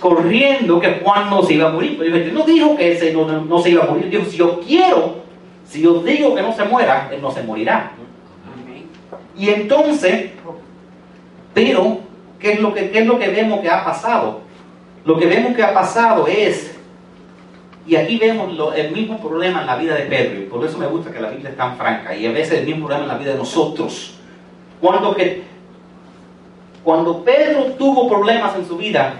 corriendo 0.00 0.80
que 0.80 1.00
Juan 1.02 1.28
no 1.28 1.42
se 1.42 1.54
iba 1.54 1.68
a 1.68 1.72
morir. 1.72 1.96
Pero 1.98 2.32
no 2.32 2.44
dijo 2.44 2.76
que 2.76 2.92
ese 2.92 3.12
no, 3.12 3.26
no, 3.26 3.58
se 3.60 3.70
iba 3.70 3.84
a 3.84 3.86
morir. 3.86 4.08
Dijo, 4.08 4.24
si 4.24 4.38
yo 4.38 4.60
quiero, 4.60 5.16
si 5.66 5.82
yo 5.82 6.02
digo 6.02 6.34
que 6.34 6.42
no 6.42 6.52
se 6.54 6.64
muera, 6.64 7.10
él 7.12 7.20
no 7.20 7.30
se 7.30 7.42
morirá. 7.42 7.92
Y 9.36 9.50
entonces, 9.50 10.30
pero, 11.54 11.98
¿qué 12.38 12.52
es, 12.52 12.60
lo 12.60 12.72
que, 12.74 12.90
¿qué 12.90 13.00
es 13.00 13.06
lo 13.06 13.18
que 13.18 13.28
vemos 13.28 13.60
que 13.60 13.70
ha 13.70 13.84
pasado? 13.84 14.40
Lo 15.04 15.18
que 15.18 15.26
vemos 15.26 15.54
que 15.54 15.62
ha 15.62 15.72
pasado 15.72 16.26
es, 16.26 16.76
y 17.86 17.96
aquí 17.96 18.18
vemos 18.18 18.50
el 18.76 18.92
mismo 18.92 19.18
problema 19.20 19.62
en 19.62 19.66
la 19.66 19.76
vida 19.76 19.94
de 19.94 20.02
Pedro, 20.02 20.40
y 20.40 20.44
por 20.44 20.64
eso 20.64 20.78
me 20.78 20.86
gusta 20.86 21.10
que 21.10 21.20
la 21.20 21.30
Biblia 21.30 21.50
es 21.50 21.56
tan 21.56 21.76
franca, 21.76 22.14
y 22.14 22.26
a 22.26 22.32
veces 22.32 22.60
el 22.60 22.66
mismo 22.66 22.86
problema 22.86 23.04
en 23.04 23.08
la 23.08 23.18
vida 23.18 23.32
de 23.32 23.38
nosotros. 23.38 24.18
Cuando, 24.80 25.14
que, 25.14 25.42
cuando 26.84 27.24
Pedro 27.24 27.64
tuvo 27.72 28.08
problemas 28.08 28.54
en 28.56 28.66
su 28.66 28.76
vida, 28.76 29.14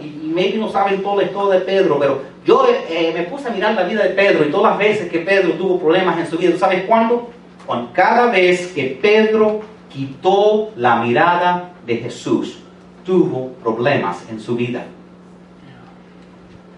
y, 0.00 0.28
maybe 0.34 0.58
no 0.58 0.68
saben 0.70 1.02
todo 1.02 1.16
la 1.16 1.24
historia 1.24 1.60
de 1.60 1.64
Pedro, 1.64 1.98
pero 1.98 2.22
yo 2.44 2.66
eh, 2.88 3.12
me 3.14 3.24
puse 3.24 3.48
a 3.48 3.50
mirar 3.50 3.74
la 3.74 3.84
vida 3.84 4.02
de 4.02 4.10
Pedro 4.10 4.44
y 4.44 4.50
todas 4.50 4.72
las 4.72 4.78
veces 4.78 5.10
que 5.10 5.20
Pedro 5.20 5.52
tuvo 5.54 5.78
problemas 5.78 6.18
en 6.18 6.26
su 6.26 6.36
vida, 6.36 6.56
¿sabes 6.58 6.84
cuándo? 6.84 7.30
Cuando 7.66 7.92
cada 7.92 8.26
vez 8.26 8.68
que 8.68 8.98
Pedro 9.00 9.62
quitó 9.88 10.72
la 10.76 10.96
mirada 10.96 11.72
de 11.86 11.96
Jesús, 11.96 12.58
tuvo 13.04 13.52
problemas 13.62 14.24
en 14.30 14.40
su 14.40 14.56
vida. 14.56 14.86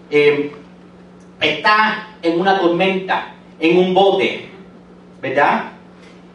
Eh, 0.09 0.53
está 1.41 2.09
en 2.21 2.39
una 2.39 2.59
tormenta, 2.59 3.33
en 3.59 3.77
un 3.77 3.93
bote, 3.93 4.49
¿verdad? 5.21 5.71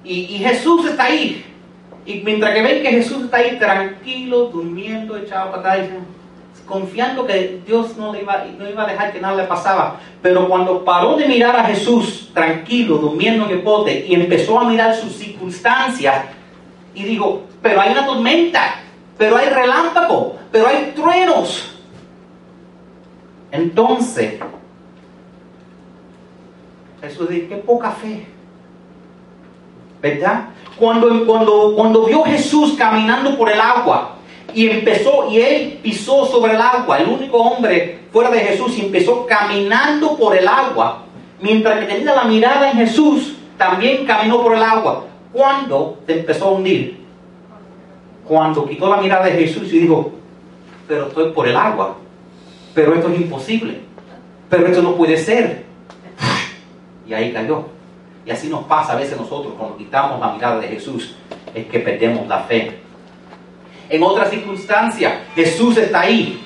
Y, 0.04 0.38
Jesús 0.38 0.86
está 0.86 1.04
ahí. 1.04 1.44
Y 2.04 2.14
mientras 2.24 2.52
que 2.52 2.62
ven 2.62 2.82
que 2.82 2.90
Jesús 2.90 3.24
está 3.24 3.38
ahí 3.38 3.58
tranquilo, 3.58 4.46
durmiendo, 4.46 5.16
echado 5.16 5.52
para 5.52 5.74
atrás, 5.74 5.88
confiando 6.72 7.26
que 7.26 7.60
Dios 7.66 7.98
no, 7.98 8.12
le 8.12 8.22
iba, 8.22 8.44
no 8.58 8.68
iba 8.68 8.84
a 8.84 8.86
dejar 8.86 9.12
que 9.12 9.20
nada 9.20 9.36
le 9.36 9.44
pasaba. 9.44 10.00
Pero 10.22 10.48
cuando 10.48 10.82
paró 10.84 11.16
de 11.16 11.28
mirar 11.28 11.54
a 11.54 11.64
Jesús 11.64 12.30
tranquilo, 12.32 12.96
durmiendo 12.96 13.44
en 13.44 13.50
el 13.50 13.58
bote, 13.58 14.06
y 14.08 14.14
empezó 14.14 14.58
a 14.58 14.64
mirar 14.64 14.94
sus 14.94 15.12
circunstancias, 15.12 16.24
y 16.94 17.04
dijo, 17.04 17.42
pero 17.60 17.80
hay 17.80 17.92
una 17.92 18.06
tormenta, 18.06 18.76
pero 19.18 19.36
hay 19.36 19.50
relámpago, 19.50 20.38
pero 20.50 20.66
hay 20.66 20.92
truenos. 20.96 21.76
Entonces, 23.50 24.40
Jesús 27.02 27.28
dice, 27.28 27.48
qué 27.48 27.56
poca 27.56 27.90
fe. 27.90 28.26
¿Verdad? 30.00 30.48
Cuando, 30.78 31.26
cuando, 31.26 31.74
cuando 31.76 32.06
vio 32.06 32.24
Jesús 32.24 32.74
caminando 32.78 33.36
por 33.36 33.50
el 33.50 33.60
agua 33.60 34.16
y 34.54 34.68
empezó, 34.68 35.30
y 35.30 35.40
él 35.40 35.78
pisó 35.82 36.26
sobre 36.26 36.54
el 36.54 36.60
agua, 36.60 36.98
el 36.98 37.08
único 37.08 37.38
hombre 37.38 38.00
fuera 38.12 38.30
de 38.30 38.40
Jesús, 38.40 38.76
y 38.78 38.82
empezó 38.82 39.26
caminando 39.26 40.16
por 40.16 40.36
el 40.36 40.46
agua, 40.46 41.04
mientras 41.40 41.80
que 41.80 41.86
tenía 41.86 42.14
la 42.14 42.24
mirada 42.24 42.70
en 42.70 42.78
Jesús, 42.78 43.34
también 43.56 44.04
caminó 44.04 44.42
por 44.42 44.54
el 44.54 44.62
agua. 44.62 45.04
¿Cuándo 45.32 45.98
se 46.06 46.18
empezó 46.18 46.46
a 46.46 46.50
hundir? 46.52 47.00
Cuando 48.26 48.68
quitó 48.68 48.88
la 48.88 48.98
mirada 48.98 49.26
de 49.26 49.32
Jesús 49.32 49.72
y 49.72 49.80
dijo, 49.80 50.12
pero 50.86 51.08
estoy 51.08 51.32
por 51.32 51.48
el 51.48 51.56
agua, 51.56 51.96
pero 52.74 52.94
esto 52.94 53.08
es 53.08 53.20
imposible, 53.20 53.80
pero 54.48 54.66
esto 54.66 54.82
no 54.82 54.94
puede 54.94 55.16
ser. 55.16 55.64
Y 57.06 57.14
ahí 57.14 57.32
cayó. 57.32 57.66
Y 58.24 58.30
así 58.30 58.48
nos 58.48 58.64
pasa 58.64 58.92
a 58.92 58.96
veces 58.96 59.18
nosotros 59.18 59.54
cuando 59.58 59.76
quitamos 59.76 60.20
la 60.20 60.32
mirada 60.32 60.60
de 60.60 60.68
Jesús, 60.68 61.16
es 61.54 61.66
que 61.66 61.80
perdemos 61.80 62.26
la 62.28 62.40
fe. 62.40 62.81
En 63.92 64.02
otras 64.02 64.30
circunstancias, 64.30 65.12
Jesús 65.34 65.76
está 65.76 66.00
ahí. 66.00 66.42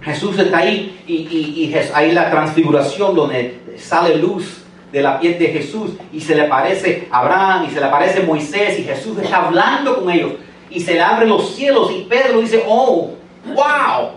Jesús 0.00 0.38
está 0.38 0.58
ahí 0.58 1.02
y, 1.08 1.14
y, 1.14 1.64
y 1.64 1.74
ahí 1.92 2.12
la 2.12 2.30
transfiguración 2.30 3.16
donde 3.16 3.60
sale 3.76 4.14
luz 4.16 4.62
de 4.92 5.02
la 5.02 5.18
piel 5.18 5.40
de 5.40 5.48
Jesús 5.48 5.90
y 6.12 6.20
se 6.20 6.36
le 6.36 6.42
aparece 6.42 7.08
Abraham 7.10 7.66
y 7.68 7.74
se 7.74 7.80
le 7.80 7.86
aparece 7.86 8.22
Moisés 8.22 8.78
y 8.78 8.84
Jesús 8.84 9.18
está 9.18 9.46
hablando 9.46 9.96
con 9.96 10.10
ellos 10.10 10.34
y 10.70 10.78
se 10.78 10.94
le 10.94 11.00
abren 11.00 11.28
los 11.28 11.50
cielos 11.56 11.90
y 11.90 12.02
Pedro 12.02 12.40
dice, 12.40 12.62
oh, 12.68 13.10
wow, 13.44 14.10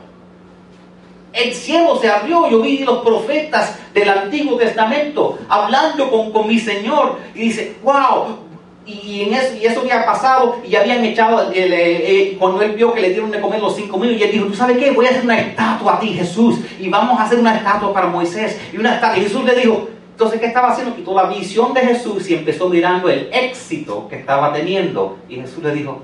el 1.33 1.51
cielo 1.51 1.97
se 1.99 2.11
abrió, 2.11 2.47
yo 2.47 2.61
vi 2.61 2.79
los 2.79 2.99
profetas 2.99 3.79
del 3.91 4.07
Antiguo 4.07 4.55
Testamento 4.57 5.39
hablando 5.49 6.11
con, 6.11 6.31
con 6.31 6.47
mi 6.47 6.59
Señor 6.59 7.17
y 7.33 7.45
dice, 7.45 7.77
wow, 7.81 8.44
y, 8.85 9.23
en 9.23 9.33
eso, 9.33 9.55
y 9.55 9.65
eso 9.65 9.81
había 9.81 10.05
pasado 10.05 10.57
y 10.63 10.69
ya 10.69 10.81
habían 10.81 11.03
echado, 11.03 11.51
eh, 11.51 11.65
eh, 11.65 12.37
cuando 12.39 12.61
él 12.61 12.73
vio 12.73 12.93
que 12.93 13.01
le 13.01 13.09
dieron 13.09 13.31
de 13.31 13.41
comer 13.41 13.59
los 13.59 13.75
cinco 13.75 13.97
mil, 13.97 14.11
y 14.11 14.23
él 14.23 14.31
dijo, 14.31 14.45
¿tú 14.45 14.53
sabes 14.53 14.77
qué? 14.77 14.91
Voy 14.91 15.05
a 15.07 15.09
hacer 15.09 15.23
una 15.23 15.39
estatua 15.39 15.95
a 15.95 15.99
ti, 15.99 16.09
Jesús, 16.09 16.59
y 16.79 16.89
vamos 16.89 17.19
a 17.19 17.23
hacer 17.23 17.39
una 17.39 17.55
estatua 17.55 17.93
para 17.93 18.07
Moisés, 18.07 18.59
y 18.71 18.77
una 18.77 18.95
estatua, 18.95 19.17
y 19.17 19.23
Jesús 19.23 19.43
le 19.43 19.55
dijo, 19.55 19.87
entonces, 20.15 20.39
¿qué 20.39 20.45
estaba 20.45 20.69
haciendo? 20.69 20.95
Quitó 20.95 21.13
la 21.13 21.25
visión 21.25 21.73
de 21.73 21.81
Jesús 21.81 22.29
y 22.29 22.35
empezó 22.35 22.69
mirando 22.69 23.09
el 23.09 23.27
éxito 23.33 24.07
que 24.07 24.15
estaba 24.15 24.53
teniendo. 24.53 25.17
Y 25.27 25.35
Jesús 25.35 25.61
le 25.61 25.73
dijo, 25.73 26.03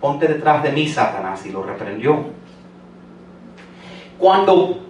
ponte 0.00 0.26
detrás 0.26 0.64
de 0.64 0.72
mí, 0.72 0.88
Satanás, 0.88 1.46
y 1.46 1.52
lo 1.52 1.62
reprendió. 1.62 2.24
Cuando, 4.18 4.80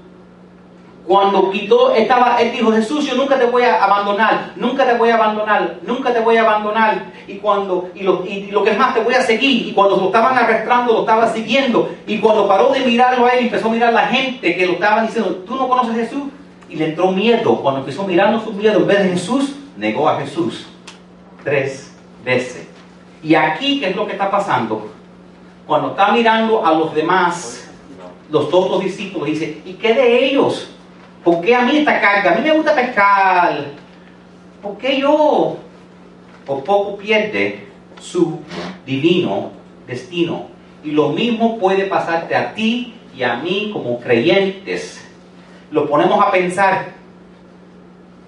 cuando 1.07 1.51
quitó, 1.51 1.93
estaba, 1.95 2.41
él 2.41 2.53
dijo, 2.53 2.73
Jesús, 2.73 3.05
yo 3.05 3.15
nunca 3.17 3.38
te 3.38 3.47
voy 3.47 3.62
a 3.65 3.83
abandonar, 3.83 4.53
nunca 4.57 4.87
te 4.87 4.97
voy 4.97 5.11
a 5.11 5.17
abandonar, 5.17 5.79
nunca 5.83 6.12
te 6.12 6.21
voy 6.21 6.37
a 6.37 6.43
abandonar. 6.43 7.12
Y 7.27 7.38
cuando, 7.38 7.91
y 7.95 8.03
lo, 8.03 8.25
y 8.25 8.51
lo 8.51 8.62
que 8.62 8.71
es 8.71 8.79
más, 8.79 8.95
te 8.95 9.01
voy 9.01 9.15
a 9.15 9.23
seguir. 9.23 9.69
Y 9.69 9.73
cuando 9.73 9.97
lo 9.97 10.07
estaban 10.07 10.38
arrastrando, 10.38 10.93
lo 10.93 11.01
estaba 11.01 11.33
siguiendo. 11.33 11.91
Y 12.07 12.19
cuando 12.19 12.47
paró 12.47 12.71
de 12.71 12.81
mirarlo 12.81 13.27
a 13.27 13.31
él, 13.31 13.47
empezó 13.47 13.69
a 13.69 13.73
mirar 13.73 13.88
a 13.88 13.93
la 13.93 14.07
gente 14.07 14.55
que 14.55 14.67
lo 14.67 14.73
estaban 14.75 15.07
diciendo, 15.07 15.43
¿tú 15.47 15.57
no 15.57 15.69
conoces 15.69 15.93
a 15.93 15.99
Jesús? 15.99 16.23
y 16.73 16.77
le 16.77 16.87
entró 16.87 17.12
miedo. 17.12 17.57
Cuando 17.57 17.81
empezó 17.81 18.05
mirando 18.05 18.41
su 18.41 18.53
miedo, 18.53 18.81
en 18.81 18.87
vez 18.87 19.03
de 19.03 19.11
Jesús, 19.11 19.55
negó 19.77 20.09
a 20.09 20.19
Jesús 20.21 20.67
tres 21.45 21.95
veces. 22.25 22.67
Y 23.23 23.35
aquí, 23.35 23.79
¿qué 23.79 23.91
es 23.91 23.97
lo 23.97 24.07
que 24.07 24.12
está 24.12 24.31
pasando? 24.31 24.91
Cuando 25.67 25.91
está 25.91 26.12
mirando 26.12 26.65
a 26.65 26.73
los 26.73 26.95
demás, 26.95 27.71
los 28.31 28.53
otros 28.53 28.83
discípulos, 28.83 29.29
dice, 29.29 29.62
¿y 29.65 29.75
qué 29.75 29.95
de 29.95 30.25
ellos? 30.25 30.71
¿Por 31.25 31.41
qué 31.41 31.55
a 31.55 31.63
mí 31.63 31.79
esta 31.79 32.01
carga? 32.01 32.33
A 32.33 32.35
mí 32.35 32.43
me 32.43 32.53
gusta 32.53 32.75
pescar. 32.75 33.67
¿Por 34.61 34.77
qué 34.79 34.99
yo? 35.01 35.57
Por 36.45 36.65
poco 36.65 36.97
pierde 36.97 37.69
su 38.01 38.41
divino 38.85 39.53
destino. 39.87 40.47
Y 40.83 40.91
lo 40.91 41.11
mismo 41.11 41.59
puede 41.59 41.85
pasarte 41.85 42.35
a 42.35 42.55
ti 42.55 42.95
y 43.17 43.23
a 43.23 43.37
mí 43.37 43.71
como 43.73 44.01
creyentes 44.01 45.07
lo 45.71 45.89
ponemos 45.89 46.25
a 46.25 46.31
pensar. 46.31 46.87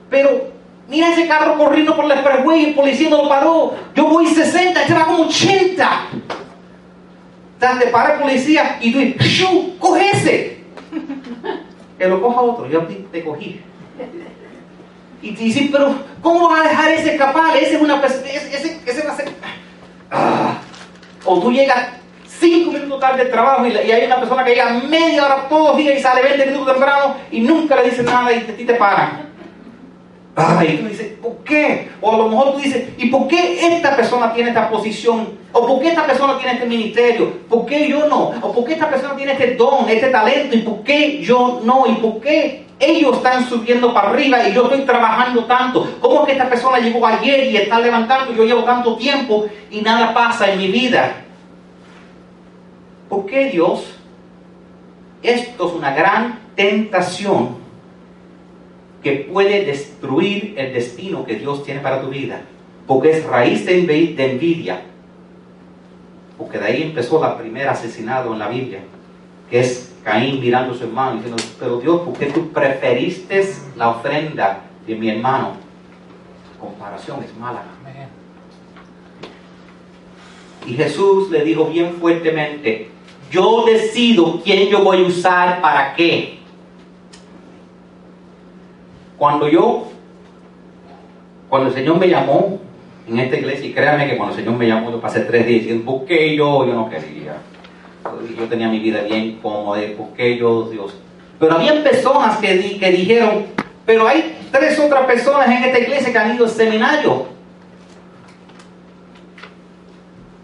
Pero 0.09 0.53
mira 0.89 1.13
ese 1.13 1.27
carro 1.27 1.59
corriendo 1.59 1.97
por 1.97 2.05
la 2.05 2.15
expressway 2.15 2.67
el 2.67 2.75
policía 2.75 3.11
no 3.11 3.23
lo 3.23 3.29
paró. 3.29 3.75
Yo 3.95 4.07
voy 4.07 4.27
60, 4.27 4.81
este 4.81 4.95
va 4.95 5.07
como 5.07 5.25
80. 5.25 5.91
Te 7.59 7.87
para 7.87 8.15
el 8.15 8.21
policía 8.21 8.79
y 8.81 8.93
tú 8.93 9.79
¡coge 9.79 10.11
ese! 10.11 10.54
Que 12.05 12.11
lo 12.11 12.21
coja 12.21 12.43
otro, 12.43 12.69
yo 12.69 12.83
te 12.83 13.25
cogí. 13.25 13.63
Y 15.23 15.33
te 15.33 15.43
dicen, 15.43 15.71
pero 15.73 15.95
¿cómo 16.21 16.51
vas 16.51 16.67
a 16.67 16.69
dejar 16.69 16.93
ese 16.93 17.13
escapar? 17.13 17.57
Ese 17.57 17.77
es 17.77 17.81
una 17.81 17.99
ese, 18.05 18.79
ese, 18.85 19.07
va 19.07 19.13
a 19.15 19.17
ser. 19.17 19.33
Ah. 20.11 20.59
O 21.25 21.41
tú 21.41 21.51
llegas 21.51 21.93
cinco 22.27 22.73
minutos 22.73 23.01
tarde 23.01 23.23
del 23.23 23.33
trabajo 23.33 23.67
y, 23.67 23.75
hay 23.75 24.05
una 24.05 24.19
persona 24.21 24.45
que 24.45 24.51
llega 24.51 24.83
media 24.87 25.25
hora 25.25 25.49
todos 25.49 25.69
los 25.69 25.77
días 25.79 25.99
y 25.99 26.03
sale 26.03 26.21
20 26.21 26.45
minutos 26.45 26.75
temprano 26.75 27.17
y 27.31 27.41
nunca 27.41 27.77
le 27.77 27.85
dice 27.85 28.03
nada 28.03 28.31
y 28.35 28.41
ti 28.41 28.67
te 28.67 28.75
paran. 28.75 29.31
y 30.61 30.77
tú 30.77 30.89
dices, 30.89 31.13
¿por 31.23 31.39
qué? 31.39 31.89
O 32.03 32.13
a 32.13 32.19
lo 32.19 32.29
mejor 32.29 32.53
tú 32.53 32.59
dices, 32.59 32.87
¿y 32.99 33.07
por 33.07 33.29
qué 33.29 33.67
esta 33.67 33.97
persona 33.97 34.35
tiene 34.35 34.51
esta 34.51 34.69
posición 34.69 35.39
¿O 35.57 35.65
por 35.65 35.81
qué 35.81 35.91
esta 35.91 36.05
persona 36.05 36.37
tiene 36.37 36.55
este 36.55 36.67
ministerio? 36.67 37.31
¿Por 37.49 37.65
qué 37.65 37.89
yo 37.89 38.09
no? 38.09 38.33
¿O 38.43 38.53
por 38.53 38.65
qué 38.65 38.73
esta 38.73 38.91
persona 38.91 39.15
tiene 39.15 39.33
este 39.33 39.55
don, 39.55 39.89
este 39.89 40.09
talento? 40.09 40.57
¿Y 40.57 40.63
por 40.63 40.83
qué 40.83 41.23
yo 41.23 41.61
no? 41.63 41.87
¿Y 41.87 41.95
por 41.95 42.21
qué 42.21 42.67
ellos 42.81 43.19
están 43.19 43.49
subiendo 43.49 43.95
para 43.95 44.11
arriba 44.11 44.49
y 44.49 44.53
yo 44.53 44.65
estoy 44.65 44.81
trabajando 44.81 45.45
tanto? 45.45 45.97
¿Cómo 46.01 46.23
es 46.23 46.27
que 46.27 46.33
esta 46.33 46.51
persona 46.51 46.81
llegó 46.81 47.07
ayer 47.07 47.53
y 47.53 47.57
está 47.57 47.79
levantando 47.79 48.33
y 48.33 48.37
yo 48.37 48.45
llevo 48.45 48.65
tanto 48.65 48.97
tiempo 48.97 49.47
y 49.71 49.81
nada 49.81 50.13
pasa 50.13 50.53
en 50.53 50.59
mi 50.59 50.67
vida? 50.73 51.23
¿Por 53.09 53.25
qué 53.25 53.51
Dios? 53.51 53.95
Esto 55.23 55.69
es 55.69 55.73
una 55.73 55.95
gran 55.95 56.41
tentación 56.57 57.59
que 59.05 59.13
puede 59.33 59.65
destruir 59.65 60.55
el 60.57 60.73
destino 60.73 61.25
que 61.25 61.37
Dios 61.37 61.63
tiene 61.63 61.79
para 61.79 62.01
tu 62.01 62.09
vida. 62.09 62.41
Porque 62.89 63.13
es 63.13 63.25
raíz 63.25 63.65
de 63.67 64.17
envidia 64.19 64.83
porque 66.39 66.59
de 66.59 66.65
ahí 66.65 66.83
empezó 66.83 67.21
la 67.21 67.37
primera 67.39 67.73
asesinado 67.73 68.33
en 68.33 68.39
la 68.39 68.49
Biblia, 68.49 68.81
que 69.51 69.61
es 69.61 69.95
Caín 70.03 70.41
mirando 70.41 70.75
a 70.75 70.77
su 70.77 70.85
hermano 70.85 71.17
diciendo, 71.17 71.43
pero 71.59 71.79
Dios, 71.79 72.01
¿por 72.03 72.15
qué 72.15 72.27
tú 72.27 72.51
preferiste 72.51 73.55
la 73.77 73.91
ofrenda 73.91 74.61
de 74.87 74.95
mi 74.95 75.09
hermano? 75.11 75.65
comparación 76.65 77.23
es 77.23 77.37
mala. 77.37 77.63
Y 80.67 80.73
Jesús 80.73 81.31
le 81.31 81.45
dijo 81.45 81.67
bien 81.67 81.95
fuertemente, 82.01 82.91
yo 83.31 83.67
decido 83.67 84.41
quién 84.43 84.69
yo 84.71 84.83
voy 84.83 85.05
a 85.05 85.07
usar 85.07 85.61
para 85.61 85.95
qué. 85.95 86.39
Cuando 89.19 89.49
yo, 89.49 89.89
cuando 91.51 91.69
el 91.69 91.75
Señor 91.75 91.99
me 91.99 92.09
llamó 92.09 92.61
en 93.07 93.19
esta 93.19 93.37
iglesia, 93.37 93.67
y 93.67 93.73
créanme 93.73 94.09
que 94.09 94.17
cuando 94.17 94.35
el 94.35 94.41
Señor 94.43 94.59
me 94.59 94.67
llamó, 94.67 94.91
yo 94.91 95.01
pasé 95.01 95.21
tres 95.21 95.47
días 95.47 95.61
diciendo, 95.61 95.91
busqué 95.91 96.35
yo, 96.35 96.67
yo 96.67 96.75
no 96.75 96.89
quería. 96.89 97.37
Yo 98.39 98.45
tenía 98.49 98.69
mi 98.69 98.79
vida 98.79 99.03
bien 99.03 99.39
cómoda, 99.43 99.81
busqué 99.97 100.39
yo, 100.39 100.69
Dios. 100.71 100.95
Pero 101.39 101.55
había 101.55 101.83
personas 101.83 102.39
que, 102.39 102.79
que 102.79 102.91
dijeron, 102.91 103.47
pero 103.85 104.07
hay 104.07 104.39
tres 104.51 104.79
otras 104.79 105.05
personas 105.07 105.49
en 105.49 105.65
esta 105.65 105.79
iglesia 105.79 106.13
que 106.13 106.19
han 106.19 106.35
ido 106.35 106.45
al 106.45 106.51
seminario. 106.51 107.27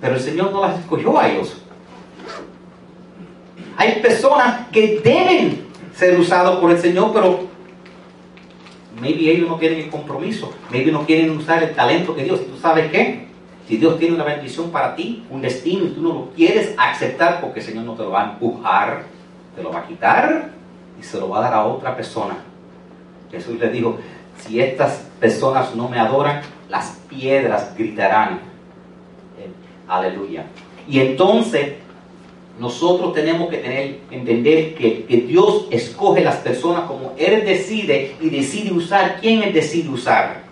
Pero 0.00 0.14
el 0.14 0.20
Señor 0.20 0.52
no 0.52 0.62
las 0.62 0.78
escogió 0.78 1.18
a 1.18 1.28
ellos. 1.28 1.62
Hay 3.76 4.00
personas 4.00 4.68
que 4.68 5.00
deben 5.02 5.66
ser 5.94 6.18
usados 6.18 6.58
por 6.58 6.70
el 6.70 6.78
Señor, 6.78 7.12
pero 7.12 7.49
Maybe 9.00 9.30
ellos 9.30 9.48
no 9.48 9.56
tienen 9.56 9.80
el 9.80 9.90
compromiso. 9.90 10.52
Maybe 10.70 10.92
no 10.92 11.06
quieren 11.06 11.30
usar 11.30 11.62
el 11.62 11.74
talento 11.74 12.14
que 12.14 12.24
Dios. 12.24 12.40
¿Tú 12.46 12.56
sabes 12.60 12.90
qué? 12.90 13.28
Si 13.66 13.76
Dios 13.76 13.98
tiene 13.98 14.16
una 14.16 14.24
bendición 14.24 14.70
para 14.70 14.96
ti, 14.96 15.24
un 15.30 15.40
destino, 15.40 15.84
y 15.84 15.90
tú 15.90 16.02
no 16.02 16.08
lo 16.08 16.30
quieres 16.34 16.74
aceptar 16.76 17.40
porque 17.40 17.60
el 17.60 17.66
Señor 17.66 17.84
no 17.84 17.94
te 17.94 18.02
lo 18.02 18.10
va 18.10 18.22
a 18.22 18.32
empujar, 18.32 19.04
te 19.54 19.62
lo 19.62 19.70
va 19.70 19.80
a 19.80 19.86
quitar 19.86 20.50
y 20.98 21.02
se 21.02 21.18
lo 21.18 21.28
va 21.28 21.38
a 21.38 21.42
dar 21.42 21.54
a 21.54 21.64
otra 21.64 21.96
persona. 21.96 22.36
Jesús 23.30 23.58
le 23.58 23.70
dijo, 23.70 23.98
si 24.38 24.60
estas 24.60 25.06
personas 25.20 25.74
no 25.74 25.88
me 25.88 25.98
adoran, 25.98 26.42
las 26.68 26.98
piedras 27.08 27.74
gritarán. 27.76 28.40
Eh, 29.38 29.50
aleluya. 29.86 30.46
Y 30.88 30.98
entonces 30.98 31.74
nosotros 32.60 33.14
tenemos 33.14 33.48
que 33.48 33.56
tener, 33.56 34.00
entender 34.10 34.74
que, 34.74 35.24
Dios 35.26 35.66
escoge 35.70 36.22
las 36.22 36.36
personas 36.36 36.82
como 36.82 37.14
Él 37.16 37.42
decide 37.46 38.16
y 38.20 38.28
decide 38.28 38.70
usar 38.70 39.18
quién 39.18 39.42
Él 39.42 39.54
decide 39.54 39.88
usar. 39.88 40.42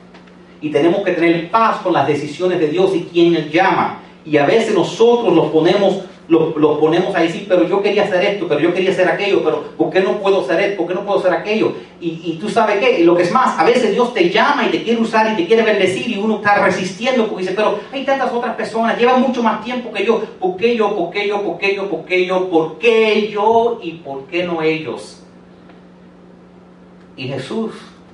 Y 0.62 0.70
tenemos 0.70 1.02
que 1.02 1.12
tener 1.12 1.50
paz 1.50 1.82
con 1.82 1.92
las 1.92 2.08
decisiones 2.08 2.60
de 2.60 2.68
Dios 2.68 2.96
y 2.96 3.08
quién 3.12 3.36
Él 3.36 3.50
llama. 3.50 4.00
Y 4.24 4.38
a 4.38 4.46
veces 4.46 4.74
nosotros 4.74 5.34
los 5.34 5.50
ponemos 5.50 5.98
lo, 6.28 6.78
ponemos 6.78 7.14
ahí, 7.14 7.30
sí, 7.30 7.46
pero 7.48 7.66
yo 7.66 7.80
quería 7.80 8.04
hacer 8.04 8.22
esto, 8.22 8.46
pero 8.46 8.60
yo 8.60 8.74
quería 8.74 8.90
hacer 8.90 9.08
aquello, 9.08 9.42
pero 9.42 9.62
¿por 9.78 9.88
qué 9.88 10.00
no 10.00 10.18
puedo 10.18 10.42
hacer 10.42 10.60
esto? 10.60 10.76
¿Por 10.78 10.88
qué 10.88 10.94
no 10.94 11.06
puedo 11.06 11.20
hacer 11.20 11.32
aquello? 11.32 11.72
Y, 12.00 12.20
y 12.22 12.38
tú 12.38 12.50
sabes 12.50 12.78
qué, 12.78 13.02
lo 13.02 13.16
que 13.16 13.22
es 13.22 13.32
más, 13.32 13.58
a 13.58 13.64
veces 13.64 13.92
Dios 13.92 14.12
te 14.12 14.28
llama 14.28 14.66
y 14.66 14.70
te 14.70 14.82
quiere 14.82 15.00
usar 15.00 15.32
y 15.32 15.36
te 15.36 15.46
quiere 15.46 15.62
bendecir 15.62 16.10
y 16.10 16.18
uno 16.18 16.36
está 16.36 16.62
resistiendo 16.62 17.26
porque 17.26 17.44
dice, 17.44 17.54
pero 17.54 17.78
hay 17.90 18.04
tantas 18.04 18.30
otras 18.30 18.54
personas, 18.56 18.98
llevan 18.98 19.22
mucho 19.22 19.42
más 19.42 19.64
tiempo 19.64 19.90
que 19.90 20.04
yo, 20.04 20.20
¿por 20.38 20.56
qué 20.56 20.76
yo? 20.76 20.94
¿Por 20.94 21.10
qué 21.10 21.26
yo? 21.26 21.42
¿Por 21.42 21.58
qué 21.58 21.74
yo? 21.74 21.88
¿Por 21.88 22.04
qué 22.04 22.26
yo? 22.26 22.50
¿Por 22.50 22.78
qué 22.78 23.30
yo? 23.30 23.80
¿Y 23.82 23.92
por 23.92 24.26
qué 24.26 24.44
no 24.44 24.60
ellos? 24.60 25.22
Y 27.16 27.26
Jesús 27.28 27.72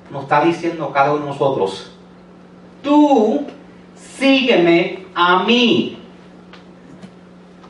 nos 0.09 0.23
está 0.23 0.43
diciendo 0.43 0.85
a 0.85 0.93
cada 0.93 1.13
uno 1.13 1.25
de 1.25 1.31
nosotros, 1.31 1.91
tú 2.81 3.45
sígueme 4.17 5.05
a 5.13 5.43
mí 5.43 5.97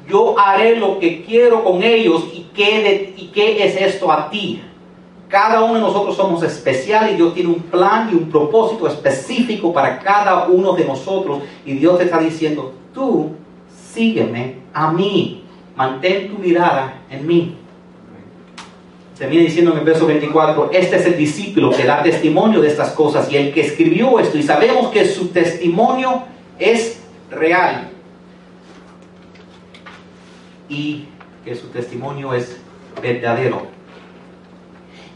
yo 0.07 0.37
haré 0.37 0.77
lo 0.77 0.99
que 0.99 1.23
quiero 1.23 1.63
con 1.63 1.81
ellos 1.81 2.25
y 2.33 2.47
qué, 2.53 3.13
y 3.17 3.27
qué 3.27 3.65
es 3.65 3.75
esto 3.75 4.11
a 4.11 4.29
ti. 4.29 4.61
Cada 5.27 5.63
uno 5.63 5.75
de 5.75 5.81
nosotros 5.81 6.15
somos 6.15 6.43
especiales 6.43 7.13
y 7.13 7.15
Dios 7.15 7.33
tiene 7.33 7.49
un 7.49 7.61
plan 7.61 8.09
y 8.11 8.15
un 8.15 8.29
propósito 8.29 8.87
específico 8.87 9.73
para 9.73 9.99
cada 9.99 10.47
uno 10.47 10.73
de 10.73 10.85
nosotros. 10.85 11.39
Y 11.65 11.73
Dios 11.73 11.97
te 11.97 12.05
está 12.05 12.19
diciendo, 12.19 12.73
tú 12.93 13.31
sígueme 13.93 14.57
a 14.73 14.91
mí, 14.91 15.43
mantén 15.75 16.29
tu 16.29 16.37
mirada 16.37 17.01
en 17.09 17.25
mí. 17.25 17.55
Termina 19.17 19.43
diciendo 19.43 19.71
en 19.71 19.79
el 19.79 19.85
verso 19.85 20.05
24, 20.05 20.69
este 20.73 20.97
es 20.97 21.05
el 21.05 21.17
discípulo 21.17 21.71
que 21.71 21.85
da 21.85 22.03
testimonio 22.03 22.61
de 22.61 22.67
estas 22.67 22.91
cosas 22.91 23.31
y 23.31 23.37
el 23.37 23.53
que 23.53 23.61
escribió 23.61 24.19
esto 24.19 24.37
y 24.37 24.43
sabemos 24.43 24.89
que 24.89 25.05
su 25.05 25.29
testimonio 25.29 26.23
es 26.59 27.01
real 27.31 27.94
y 30.69 31.05
que 31.43 31.55
su 31.55 31.67
testimonio 31.67 32.33
es 32.33 32.57
verdadero. 33.01 33.67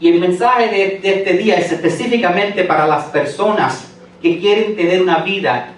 Y 0.00 0.08
el 0.08 0.20
mensaje 0.20 0.68
de, 0.68 1.00
este 1.02 1.34
día 1.34 1.56
es 1.56 1.72
específicamente 1.72 2.64
para 2.64 2.86
las 2.86 3.04
personas 3.06 3.92
que 4.22 4.38
quieren 4.38 4.76
tener 4.76 5.02
una 5.02 5.18
vida 5.18 5.74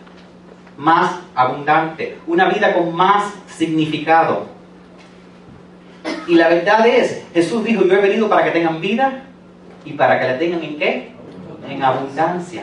más 0.76 1.18
abundante, 1.34 2.18
una 2.26 2.48
vida 2.48 2.74
con 2.74 2.94
más 2.94 3.32
significado. 3.48 4.46
Y 6.26 6.34
la 6.36 6.48
verdad 6.48 6.86
es, 6.86 7.24
Jesús 7.34 7.64
dijo, 7.64 7.84
yo 7.84 7.94
he 7.94 8.00
venido 8.00 8.28
para 8.28 8.44
que 8.44 8.50
tengan 8.50 8.80
vida 8.80 9.24
y 9.84 9.92
para 9.92 10.20
que 10.20 10.26
la 10.26 10.38
tengan 10.38 10.62
en 10.62 10.78
qué? 10.78 11.12
En 11.68 11.82
abundancia. 11.82 12.62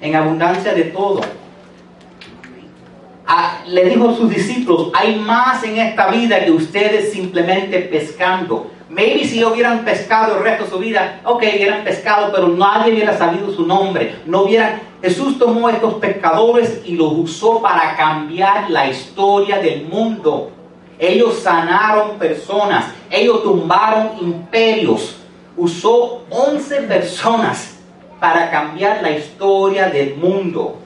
En 0.00 0.16
abundancia 0.16 0.72
de 0.72 0.84
todo 0.84 1.20
le 3.66 3.84
dijo 3.84 4.08
a 4.08 4.16
sus 4.16 4.30
discípulos, 4.30 4.90
hay 4.94 5.16
más 5.16 5.62
en 5.64 5.78
esta 5.78 6.08
vida 6.08 6.44
que 6.44 6.50
ustedes 6.50 7.12
simplemente 7.12 7.78
pescando. 7.80 8.70
Maybe 8.88 9.24
si 9.24 9.44
hubieran 9.44 9.84
pescado 9.84 10.36
el 10.36 10.42
resto 10.42 10.64
de 10.64 10.70
su 10.70 10.78
vida, 10.78 11.20
ok, 11.24 11.42
hubieran 11.42 11.84
pescado, 11.84 12.32
pero 12.32 12.48
nadie 12.48 12.92
hubiera 12.92 13.16
sabido 13.16 13.52
su 13.52 13.64
nombre. 13.64 14.16
No 14.26 14.42
hubieran, 14.42 14.80
Jesús 15.00 15.38
tomó 15.38 15.68
estos 15.68 15.94
pescadores 15.94 16.82
y 16.84 16.96
los 16.96 17.12
usó 17.12 17.62
para 17.62 17.96
cambiar 17.96 18.68
la 18.68 18.88
historia 18.88 19.58
del 19.58 19.84
mundo. 19.86 20.50
Ellos 20.98 21.38
sanaron 21.38 22.18
personas, 22.18 22.86
ellos 23.10 23.44
tumbaron 23.44 24.10
imperios. 24.20 25.16
Usó 25.56 26.24
11 26.30 26.82
personas 26.82 27.78
para 28.18 28.50
cambiar 28.50 29.02
la 29.02 29.12
historia 29.12 29.88
del 29.88 30.16
mundo. 30.16 30.78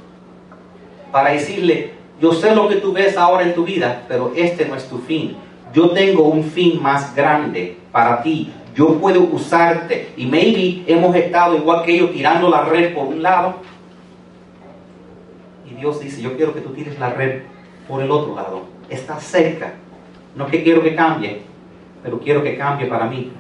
Para 1.11 1.31
decirle, 1.31 1.94
yo 2.21 2.33
sé 2.33 2.55
lo 2.55 2.69
que 2.69 2.77
tú 2.77 2.93
ves 2.93 3.17
ahora 3.17 3.43
en 3.43 3.55
tu 3.55 3.65
vida, 3.65 4.05
pero 4.09 4.33
este 4.37 4.67
no 4.67 4.77
es 4.77 4.89
tu 4.89 4.99
fin. 4.99 5.37
Yo 5.73 5.91
tengo 5.91 6.25
un 6.25 6.45
fin 6.45 6.81
más 6.81 7.15
grande 7.15 7.77
para 7.91 8.23
ti. 8.23 8.53
Yo 8.75 8.99
puedo 8.99 9.23
usarte. 9.23 10.13
Y 10.17 10.27
maybe 10.27 10.85
hemos 10.87 11.15
estado 11.17 11.57
igual 11.57 11.85
que 11.85 11.95
ellos 11.95 12.13
tirando 12.13 12.49
la 12.49 12.63
red 12.63 12.95
por 12.95 13.07
un 13.07 13.23
lado. 13.23 13.57
Y 15.69 15.75
Dios 15.75 16.01
dice, 16.01 16.23
yo 16.23 16.37
quiero 16.37 16.55
que 16.55 16.61
tú 16.61 16.71
tires 16.71 16.99
la 17.01 17.11
red 17.11 17.43
por 17.89 18.01
el 18.01 18.11
otro 18.11 18.37
lado. 18.37 18.63
Está 18.89 19.19
cerca. 19.19 19.75
No 20.37 20.47
que 20.47 20.63
quiero 20.63 20.83
que 20.83 20.95
cambie, 20.95 21.43
pero 22.03 22.21
quiero 22.21 22.43
que 22.43 22.57
cambie 22.57 22.87
para 22.87 23.07
mí. 23.07 23.33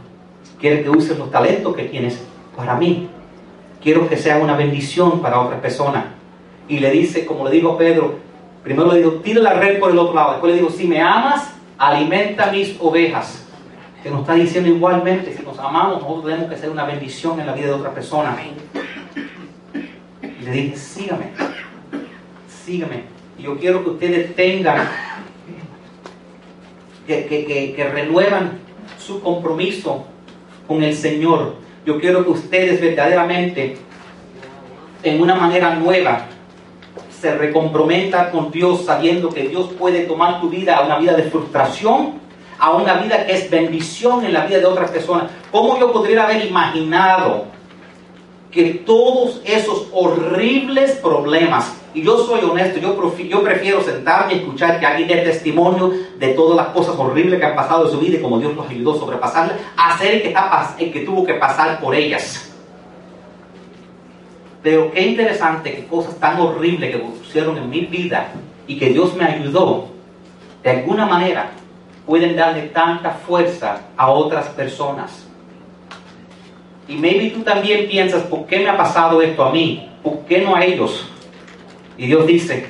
Quiero 0.60 0.82
que 0.82 0.90
uses 0.90 1.18
los 1.18 1.30
talentos 1.30 1.74
que 1.76 1.84
tienes 1.84 2.24
para 2.56 2.74
mí. 2.74 3.08
Quiero 3.80 4.08
que 4.08 4.16
sea 4.16 4.38
una 4.38 4.56
bendición 4.56 5.20
para 5.20 5.40
otra 5.40 5.60
persona. 5.60 6.14
Y 6.68 6.78
le 6.78 6.90
dice, 6.90 7.26
como 7.26 7.44
le 7.44 7.50
digo 7.50 7.76
Pedro, 7.76 8.23
Primero 8.64 8.90
le 8.90 8.98
digo, 8.98 9.12
tira 9.22 9.42
la 9.42 9.52
red 9.52 9.78
por 9.78 9.90
el 9.90 9.98
otro 9.98 10.14
lado. 10.14 10.32
Después 10.32 10.54
le 10.54 10.58
digo, 10.58 10.70
si 10.70 10.86
me 10.86 10.98
amas, 11.00 11.52
alimenta 11.76 12.50
mis 12.50 12.76
ovejas. 12.80 13.46
Que 14.02 14.10
nos 14.10 14.22
está 14.22 14.34
diciendo 14.34 14.70
igualmente, 14.70 15.34
si 15.36 15.42
nos 15.42 15.58
amamos, 15.58 16.00
nosotros 16.00 16.24
tenemos 16.24 16.50
que 16.50 16.56
ser 16.56 16.70
una 16.70 16.84
bendición 16.84 17.38
en 17.40 17.46
la 17.46 17.52
vida 17.52 17.66
de 17.66 17.72
otra 17.72 17.92
persona. 17.92 18.34
Y 20.22 20.44
le 20.44 20.50
dije, 20.50 20.76
sígame, 20.76 21.26
sígame. 22.64 23.04
Y 23.38 23.42
yo 23.42 23.58
quiero 23.58 23.84
que 23.84 23.90
ustedes 23.90 24.34
tengan, 24.34 24.88
que, 27.06 27.26
que, 27.26 27.74
que 27.76 27.88
renuevan 27.90 28.60
su 28.98 29.20
compromiso 29.22 30.06
con 30.66 30.82
el 30.82 30.94
Señor. 30.94 31.56
Yo 31.84 32.00
quiero 32.00 32.24
que 32.24 32.30
ustedes 32.30 32.80
verdaderamente, 32.80 33.76
en 35.02 35.20
una 35.20 35.34
manera 35.34 35.74
nueva, 35.74 36.28
se 37.24 37.34
recomprometa 37.34 38.30
con 38.30 38.50
Dios 38.50 38.84
sabiendo 38.84 39.30
que 39.30 39.48
Dios 39.48 39.70
puede 39.78 40.00
tomar 40.00 40.42
tu 40.42 40.50
vida 40.50 40.76
a 40.76 40.84
una 40.84 40.98
vida 40.98 41.14
de 41.14 41.22
frustración, 41.22 42.20
a 42.58 42.72
una 42.72 42.96
vida 42.96 43.24
que 43.24 43.32
es 43.32 43.48
bendición 43.48 44.26
en 44.26 44.34
la 44.34 44.44
vida 44.44 44.58
de 44.58 44.66
otras 44.66 44.90
personas. 44.90 45.30
¿Cómo 45.50 45.80
yo 45.80 45.90
podría 45.90 46.24
haber 46.24 46.44
imaginado 46.44 47.46
que 48.50 48.74
todos 48.74 49.40
esos 49.46 49.88
horribles 49.90 50.96
problemas, 50.96 51.74
y 51.94 52.02
yo 52.02 52.18
soy 52.18 52.44
honesto, 52.44 52.78
yo, 52.78 53.42
prefiero 53.42 53.82
sentarme 53.82 54.34
y 54.34 54.36
escuchar 54.40 54.78
que 54.78 54.84
alguien 54.84 55.08
dé 55.08 55.16
testimonio 55.24 55.92
de 56.18 56.28
todas 56.34 56.56
las 56.58 56.74
cosas 56.74 56.94
horribles 56.98 57.40
que 57.40 57.46
han 57.46 57.56
pasado 57.56 57.86
en 57.86 57.90
su 57.90 58.00
vida 58.00 58.18
y 58.18 58.20
como 58.20 58.38
Dios 58.38 58.54
los 58.54 58.68
ayudó 58.68 58.92
a 58.92 58.98
sobrepasarlas, 58.98 59.56
a 59.78 59.96
ser 59.96 60.20
que, 60.20 60.28
está, 60.28 60.76
el 60.78 60.92
que 60.92 61.00
tuvo 61.00 61.24
que 61.24 61.34
pasar 61.34 61.80
por 61.80 61.94
ellas. 61.94 62.53
Pero 64.64 64.90
qué 64.92 65.02
interesante 65.02 65.74
que 65.74 65.84
cosas 65.84 66.18
tan 66.18 66.40
horribles 66.40 66.90
que 66.90 66.96
pusieron 66.96 67.58
en 67.58 67.68
mi 67.68 67.82
vida 67.82 68.28
y 68.66 68.78
que 68.78 68.88
Dios 68.88 69.14
me 69.14 69.26
ayudó, 69.26 69.88
de 70.62 70.70
alguna 70.70 71.04
manera 71.04 71.50
pueden 72.06 72.34
darle 72.34 72.62
tanta 72.68 73.10
fuerza 73.10 73.82
a 73.94 74.10
otras 74.10 74.46
personas. 74.48 75.26
Y 76.88 76.94
maybe 76.94 77.28
tú 77.28 77.42
también 77.42 77.86
piensas, 77.88 78.22
¿por 78.22 78.46
qué 78.46 78.60
me 78.60 78.70
ha 78.70 78.76
pasado 78.78 79.20
esto 79.20 79.44
a 79.44 79.52
mí? 79.52 79.90
¿Por 80.02 80.20
qué 80.20 80.40
no 80.40 80.56
a 80.56 80.64
ellos? 80.64 81.08
Y 81.98 82.06
Dios 82.06 82.26
dice, 82.26 82.66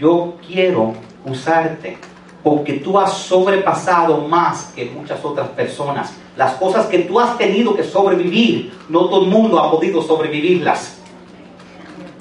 yo 0.00 0.34
quiero 0.44 0.94
usarte 1.24 1.98
porque 2.42 2.74
tú 2.74 2.98
has 2.98 3.12
sobrepasado 3.12 4.26
más 4.26 4.72
que 4.74 4.86
muchas 4.86 5.24
otras 5.24 5.50
personas. 5.50 6.16
Las 6.36 6.54
cosas 6.54 6.86
que 6.86 7.00
tú 7.00 7.20
has 7.20 7.38
tenido 7.38 7.76
que 7.76 7.84
sobrevivir, 7.84 8.72
no 8.88 9.08
todo 9.08 9.22
el 9.24 9.30
mundo 9.30 9.60
ha 9.60 9.70
podido 9.70 10.02
sobrevivirlas. 10.02 10.95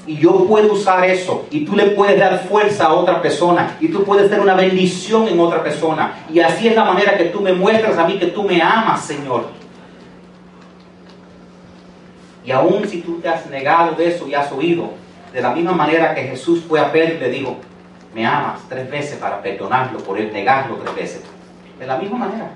Y 0.08 0.18
yo 0.18 0.46
puedo 0.46 0.74
usar 0.74 1.04
eso. 1.06 1.48
Y 1.50 1.66
tú 1.66 1.76
le 1.76 1.88
puedes 1.88 2.20
dar 2.20 2.48
fuerza 2.48 2.86
a 2.86 2.94
otra 2.94 3.22
persona. 3.22 3.78
Y 3.80 3.88
tú 3.88 4.04
puedes 4.04 4.30
ser 4.30 4.40
una 4.40 4.54
bendición 4.54 5.28
en 5.28 5.40
otra 5.40 5.64
persona. 5.64 6.26
Y 6.32 6.40
así 6.40 6.68
es 6.68 6.76
la 6.76 6.86
manera 6.86 7.18
que 7.18 7.26
tú 7.26 7.42
me 7.42 7.54
muestras 7.54 7.98
a 7.98 8.06
mí 8.06 8.20
que 8.20 8.28
tú 8.28 8.44
me 8.44 8.62
amas, 8.62 9.04
Señor. 9.04 9.48
Y 12.46 12.52
aún 12.52 12.88
si 12.88 13.02
tú 13.02 13.20
te 13.20 13.28
has 13.28 13.48
negado 13.50 13.96
de 13.96 14.08
eso 14.08 14.28
y 14.28 14.36
has 14.36 14.52
oído, 14.52 14.92
de 15.34 15.42
la 15.42 15.52
misma 15.52 15.74
manera 15.74 16.14
que 16.14 16.24
Jesús 16.24 16.64
fue 16.68 16.80
a 16.80 16.92
Pedro 16.92 17.16
y 17.16 17.20
le 17.20 17.30
dijo, 17.30 17.58
me 18.14 18.26
amas 18.26 18.62
tres 18.70 18.90
veces 18.90 19.18
para 19.18 19.42
perdonarlo 19.42 20.00
por 20.00 20.18
él 20.18 20.32
negarlo 20.32 20.78
tres 20.78 20.96
veces. 20.96 21.22
De 21.80 21.86
la 21.86 21.98
misma 21.98 22.20
manera, 22.20 22.52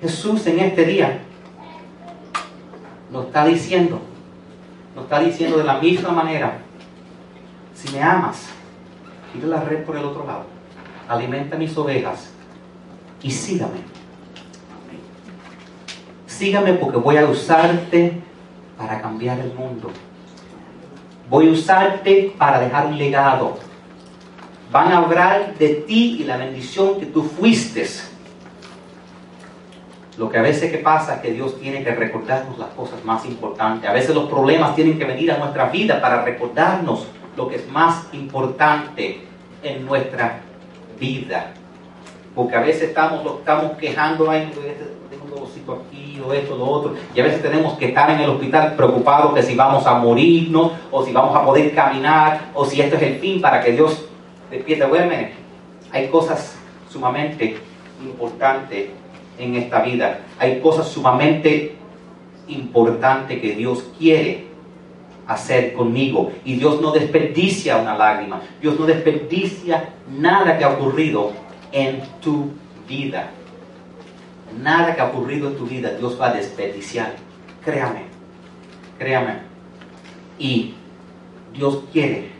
Jesús 0.00 0.44
en 0.46 0.58
este 0.58 0.84
día 0.86 1.20
nos 3.12 3.26
está 3.26 3.44
diciendo, 3.44 4.00
nos 4.96 5.04
está 5.04 5.20
diciendo 5.20 5.58
de 5.58 5.64
la 5.64 5.78
misma 5.78 6.10
manera, 6.10 6.58
si 7.80 7.96
me 7.96 8.02
amas, 8.02 8.48
tira 9.32 9.46
la 9.46 9.60
red 9.62 9.84
por 9.84 9.96
el 9.96 10.04
otro 10.04 10.26
lado, 10.26 10.44
alimenta 11.08 11.56
mis 11.56 11.76
ovejas 11.76 12.30
y 13.22 13.30
sígame. 13.30 13.80
Sígame 16.26 16.74
porque 16.74 16.98
voy 16.98 17.16
a 17.16 17.26
usarte 17.26 18.20
para 18.76 19.00
cambiar 19.00 19.38
el 19.40 19.52
mundo. 19.54 19.90
Voy 21.28 21.48
a 21.48 21.52
usarte 21.52 22.34
para 22.36 22.60
dejar 22.60 22.86
un 22.86 22.98
legado. 22.98 23.58
Van 24.70 24.92
a 24.92 24.98
hablar 24.98 25.54
de 25.58 25.68
ti 25.68 26.18
y 26.20 26.24
la 26.24 26.36
bendición 26.36 26.98
que 26.98 27.06
tú 27.06 27.22
fuiste. 27.22 27.86
Lo 30.16 30.28
que 30.28 30.38
a 30.38 30.42
veces 30.42 30.70
que 30.70 30.78
pasa 30.78 31.16
es 31.16 31.20
que 31.22 31.32
Dios 31.32 31.58
tiene 31.58 31.82
que 31.82 31.94
recordarnos 31.94 32.58
las 32.58 32.68
cosas 32.70 33.02
más 33.04 33.24
importantes. 33.24 33.88
A 33.88 33.92
veces 33.92 34.14
los 34.14 34.28
problemas 34.28 34.74
tienen 34.74 34.98
que 34.98 35.04
venir 35.04 35.32
a 35.32 35.38
nuestra 35.38 35.70
vida 35.70 36.00
para 36.00 36.24
recordarnos 36.24 37.06
lo 37.36 37.48
que 37.48 37.56
es 37.56 37.68
más 37.70 38.06
importante 38.12 39.20
en 39.62 39.86
nuestra 39.86 40.40
vida. 40.98 41.52
Porque 42.34 42.56
a 42.56 42.60
veces 42.60 42.90
estamos, 42.90 43.24
estamos 43.40 43.72
quejando, 43.78 44.30
ahí 44.30 44.50
aquí 45.68 46.20
o 46.24 46.32
esto, 46.32 46.56
lo 46.56 46.66
otro. 46.66 46.94
Y 47.14 47.20
a 47.20 47.24
veces 47.24 47.42
tenemos 47.42 47.74
que 47.74 47.86
estar 47.86 48.10
en 48.10 48.20
el 48.20 48.30
hospital 48.30 48.74
preocupados 48.76 49.34
que 49.34 49.42
si 49.42 49.54
vamos 49.54 49.86
a 49.86 49.94
morirnos 49.94 50.72
o 50.90 51.04
si 51.04 51.12
vamos 51.12 51.34
a 51.36 51.44
poder 51.44 51.74
caminar 51.74 52.50
o 52.54 52.64
si 52.64 52.80
esto 52.80 52.96
es 52.96 53.02
el 53.02 53.18
fin 53.18 53.40
para 53.40 53.62
que 53.62 53.72
Dios 53.72 54.04
despierte. 54.50 54.86
Bueno, 54.86 55.12
hay 55.92 56.08
cosas 56.08 56.56
sumamente 56.90 57.58
importantes 58.02 58.90
en 59.38 59.56
esta 59.56 59.82
vida. 59.82 60.20
Hay 60.38 60.60
cosas 60.60 60.88
sumamente 60.88 61.76
importantes 62.48 63.40
que 63.40 63.52
Dios 63.54 63.84
quiere 63.98 64.49
hacer 65.30 65.72
conmigo. 65.74 66.32
Y 66.44 66.56
Dios 66.56 66.80
no 66.80 66.90
desperdicia 66.90 67.76
una 67.76 67.96
lágrima. 67.96 68.42
Dios 68.60 68.78
no 68.78 68.84
desperdicia 68.84 69.90
nada 70.18 70.58
que 70.58 70.64
ha 70.64 70.70
ocurrido 70.70 71.32
en 71.70 72.02
tu 72.20 72.50
vida. 72.88 73.30
Nada 74.60 74.94
que 74.94 75.00
ha 75.00 75.06
ocurrido 75.06 75.48
en 75.48 75.56
tu 75.56 75.66
vida 75.66 75.90
Dios 75.90 76.20
va 76.20 76.30
a 76.30 76.32
desperdiciar. 76.32 77.14
Créame, 77.64 78.02
créame. 78.98 79.34
Y 80.36 80.74
Dios 81.54 81.84
quiere 81.92 82.30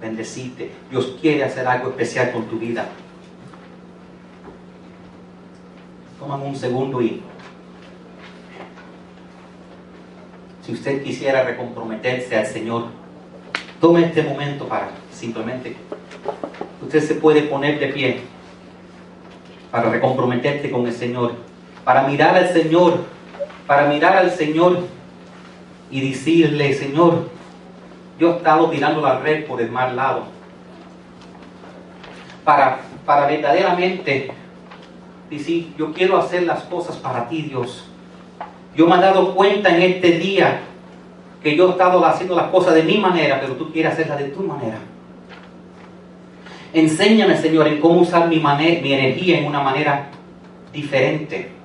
bendecirte. 0.00 0.70
Dios 0.90 1.18
quiere 1.20 1.44
hacer 1.44 1.66
algo 1.68 1.90
especial 1.90 2.32
con 2.32 2.46
tu 2.46 2.58
vida. 2.58 2.88
Toman 6.18 6.40
un 6.40 6.56
segundo 6.56 7.02
y 7.02 7.22
si 10.70 10.74
usted 10.74 11.02
quisiera 11.02 11.42
recomprometerse 11.42 12.38
al 12.38 12.46
Señor, 12.46 12.84
tome 13.80 14.04
este 14.04 14.22
momento 14.22 14.68
para 14.68 14.90
simplemente, 15.12 15.74
usted 16.80 17.00
se 17.00 17.14
puede 17.16 17.42
poner 17.42 17.80
de 17.80 17.88
pie 17.88 18.20
para 19.72 19.90
recomprometerte 19.90 20.70
con 20.70 20.86
el 20.86 20.92
Señor 20.92 21.34
para 21.84 22.02
mirar 22.04 22.36
al 22.36 22.48
Señor, 22.50 23.00
para 23.66 23.88
mirar 23.88 24.16
al 24.16 24.30
Señor 24.30 24.86
y 25.90 26.08
decirle, 26.08 26.72
Señor, 26.72 27.28
yo 28.16 28.34
he 28.34 28.36
estado 28.36 28.70
tirando 28.70 29.00
la 29.00 29.18
red 29.18 29.46
por 29.46 29.60
el 29.60 29.72
mal 29.72 29.96
lado. 29.96 30.22
Para, 32.44 32.78
para 33.04 33.26
verdaderamente 33.26 34.30
decir, 35.30 35.74
yo 35.76 35.92
quiero 35.92 36.16
hacer 36.16 36.44
las 36.44 36.62
cosas 36.62 36.96
para 36.96 37.28
ti, 37.28 37.42
Dios. 37.42 37.89
Yo 38.76 38.86
me 38.86 38.96
he 38.96 39.00
dado 39.00 39.34
cuenta 39.34 39.74
en 39.74 39.82
este 39.82 40.12
día 40.18 40.60
que 41.42 41.56
yo 41.56 41.68
he 41.68 41.70
estado 41.70 42.04
haciendo 42.04 42.36
las 42.36 42.50
cosas 42.50 42.74
de 42.74 42.82
mi 42.82 42.98
manera, 42.98 43.40
pero 43.40 43.54
tú 43.54 43.72
quieres 43.72 43.92
hacerlas 43.92 44.18
de 44.18 44.28
tu 44.28 44.42
manera. 44.42 44.78
Enséñame, 46.72 47.36
Señor, 47.36 47.66
en 47.66 47.80
cómo 47.80 48.00
usar 48.00 48.28
mi, 48.28 48.38
mi 48.38 48.92
energía 48.92 49.38
en 49.38 49.46
una 49.46 49.60
manera 49.60 50.08
diferente 50.72 51.60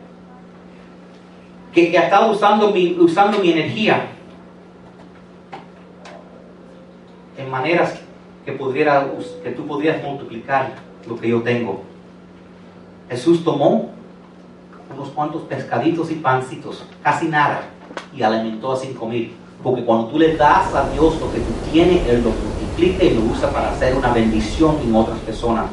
que, 1.76 1.92
que 1.92 2.00
ha 2.00 2.04
estado 2.04 2.32
usando 2.32 2.72
mi, 2.72 2.96
usando 2.98 3.38
mi 3.40 3.52
energía 3.52 4.08
en 7.38 7.52
maneras 7.52 8.00
que, 8.46 8.54
pudiera, 8.54 9.08
que 9.44 9.52
tú 9.52 9.68
podrías 9.68 10.02
multiplicar 10.02 10.74
lo 11.06 11.18
que 11.20 11.28
yo 11.28 11.42
tengo. 11.42 11.84
Jesús 13.10 13.44
tomó 13.44 13.92
unos 14.94 15.10
cuantos 15.10 15.44
pescaditos 15.44 16.12
y 16.12 16.16
pancitos, 16.16 16.86
casi 17.02 17.28
nada, 17.28 17.70
y 18.16 18.24
alimentó 18.24 18.74
a 18.74 18.78
cinco 18.78 19.08
mil. 19.08 19.34
Porque 19.64 19.84
cuando 19.84 20.08
tú 20.08 20.20
le 20.20 20.36
das 20.36 20.74
a 20.76 20.90
Dios 20.90 21.20
lo 21.20 21.32
que 21.32 21.40
tú 21.40 21.52
tienes, 21.72 22.08
Él 22.08 22.24
lo 22.24 22.30
multiplica 22.30 23.04
y 23.04 23.16
lo 23.16 23.32
usa 23.32 23.50
para 23.50 23.72
hacer 23.72 23.96
una 23.96 24.12
bendición 24.12 24.78
en 24.84 24.96
otras 24.96 25.18
personas. 25.20 25.66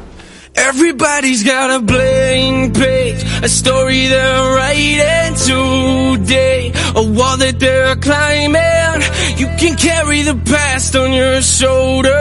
Everybody's 0.55 1.43
got 1.43 1.71
a 1.71 1.79
blank 1.83 2.75
page, 2.75 3.23
a 3.43 3.49
story 3.49 4.07
they're 4.07 4.55
writing 4.55 5.35
today, 5.35 6.71
a 6.95 7.01
wall 7.01 7.37
that 7.37 7.59
they're 7.59 7.95
climbing. 7.95 9.01
You 9.37 9.47
can 9.57 9.75
carry 9.75 10.21
the 10.21 10.35
past 10.45 10.95
on 10.95 11.11
your 11.11 11.41
shoulders. 11.41 12.13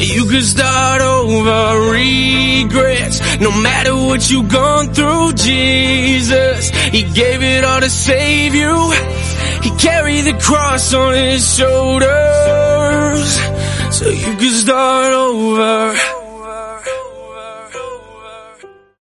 You 0.00 0.24
can 0.26 0.42
start 0.42 1.02
over 1.02 1.90
regrets, 1.92 3.20
no 3.40 3.50
matter 3.60 3.94
what 3.94 4.30
you've 4.30 4.48
gone 4.50 4.94
through. 4.94 5.34
Jesus, 5.34 6.70
He 6.70 7.02
gave 7.02 7.42
it 7.42 7.64
all 7.64 7.80
to 7.80 7.90
save 7.90 8.54
you. 8.54 8.92
He 9.62 9.70
carried 9.76 10.22
the 10.22 10.38
cross 10.40 10.94
on 10.94 11.14
His 11.14 11.54
shoulders, 11.56 12.08
so 13.94 14.08
you 14.08 14.36
can 14.36 14.52
start 14.52 15.12
over. 15.12 16.19